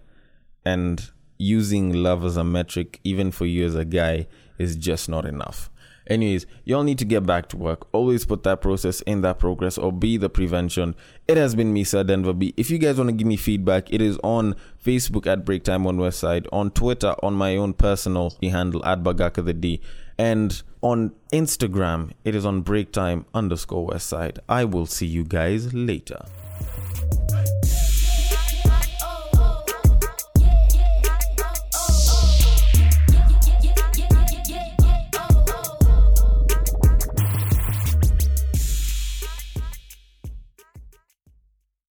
And 0.64 1.10
using 1.38 1.92
love 1.92 2.24
as 2.24 2.36
a 2.36 2.44
metric, 2.44 3.00
even 3.04 3.30
for 3.30 3.46
you 3.46 3.64
as 3.64 3.74
a 3.74 3.84
guy, 3.84 4.26
is 4.58 4.76
just 4.76 5.08
not 5.08 5.24
enough. 5.24 5.70
Anyways, 6.08 6.46
y'all 6.64 6.82
need 6.82 6.98
to 6.98 7.04
get 7.04 7.26
back 7.26 7.48
to 7.50 7.56
work. 7.56 7.86
Always 7.92 8.24
put 8.24 8.42
that 8.44 8.60
process 8.60 9.02
in 9.02 9.20
that 9.20 9.38
progress 9.38 9.76
or 9.76 9.92
be 9.92 10.16
the 10.16 10.30
prevention. 10.30 10.94
It 11.28 11.36
has 11.36 11.54
been 11.54 11.72
me, 11.72 11.84
Sir 11.84 12.02
Denver 12.02 12.32
B. 12.32 12.54
If 12.56 12.70
you 12.70 12.78
guys 12.78 12.96
want 12.96 13.10
to 13.10 13.16
give 13.16 13.26
me 13.26 13.36
feedback, 13.36 13.92
it 13.92 14.00
is 14.00 14.18
on 14.24 14.56
Facebook 14.82 15.26
at 15.26 15.44
Breaktime 15.44 15.86
on 15.86 15.98
Westside, 15.98 16.46
on 16.52 16.70
Twitter 16.70 17.14
on 17.22 17.34
my 17.34 17.56
own 17.56 17.74
personal 17.74 18.34
handle 18.42 18.84
at 18.86 19.02
Bagaka 19.02 19.44
the 19.44 19.52
D, 19.52 19.80
and 20.18 20.62
on 20.80 21.12
Instagram 21.32 22.12
it 22.24 22.34
is 22.34 22.46
on 22.46 22.64
Breaktime 22.64 23.26
underscore 23.34 23.90
Westside. 23.90 24.38
I 24.48 24.64
will 24.64 24.86
see 24.86 25.06
you 25.06 25.24
guys 25.24 25.74
later. 25.74 26.24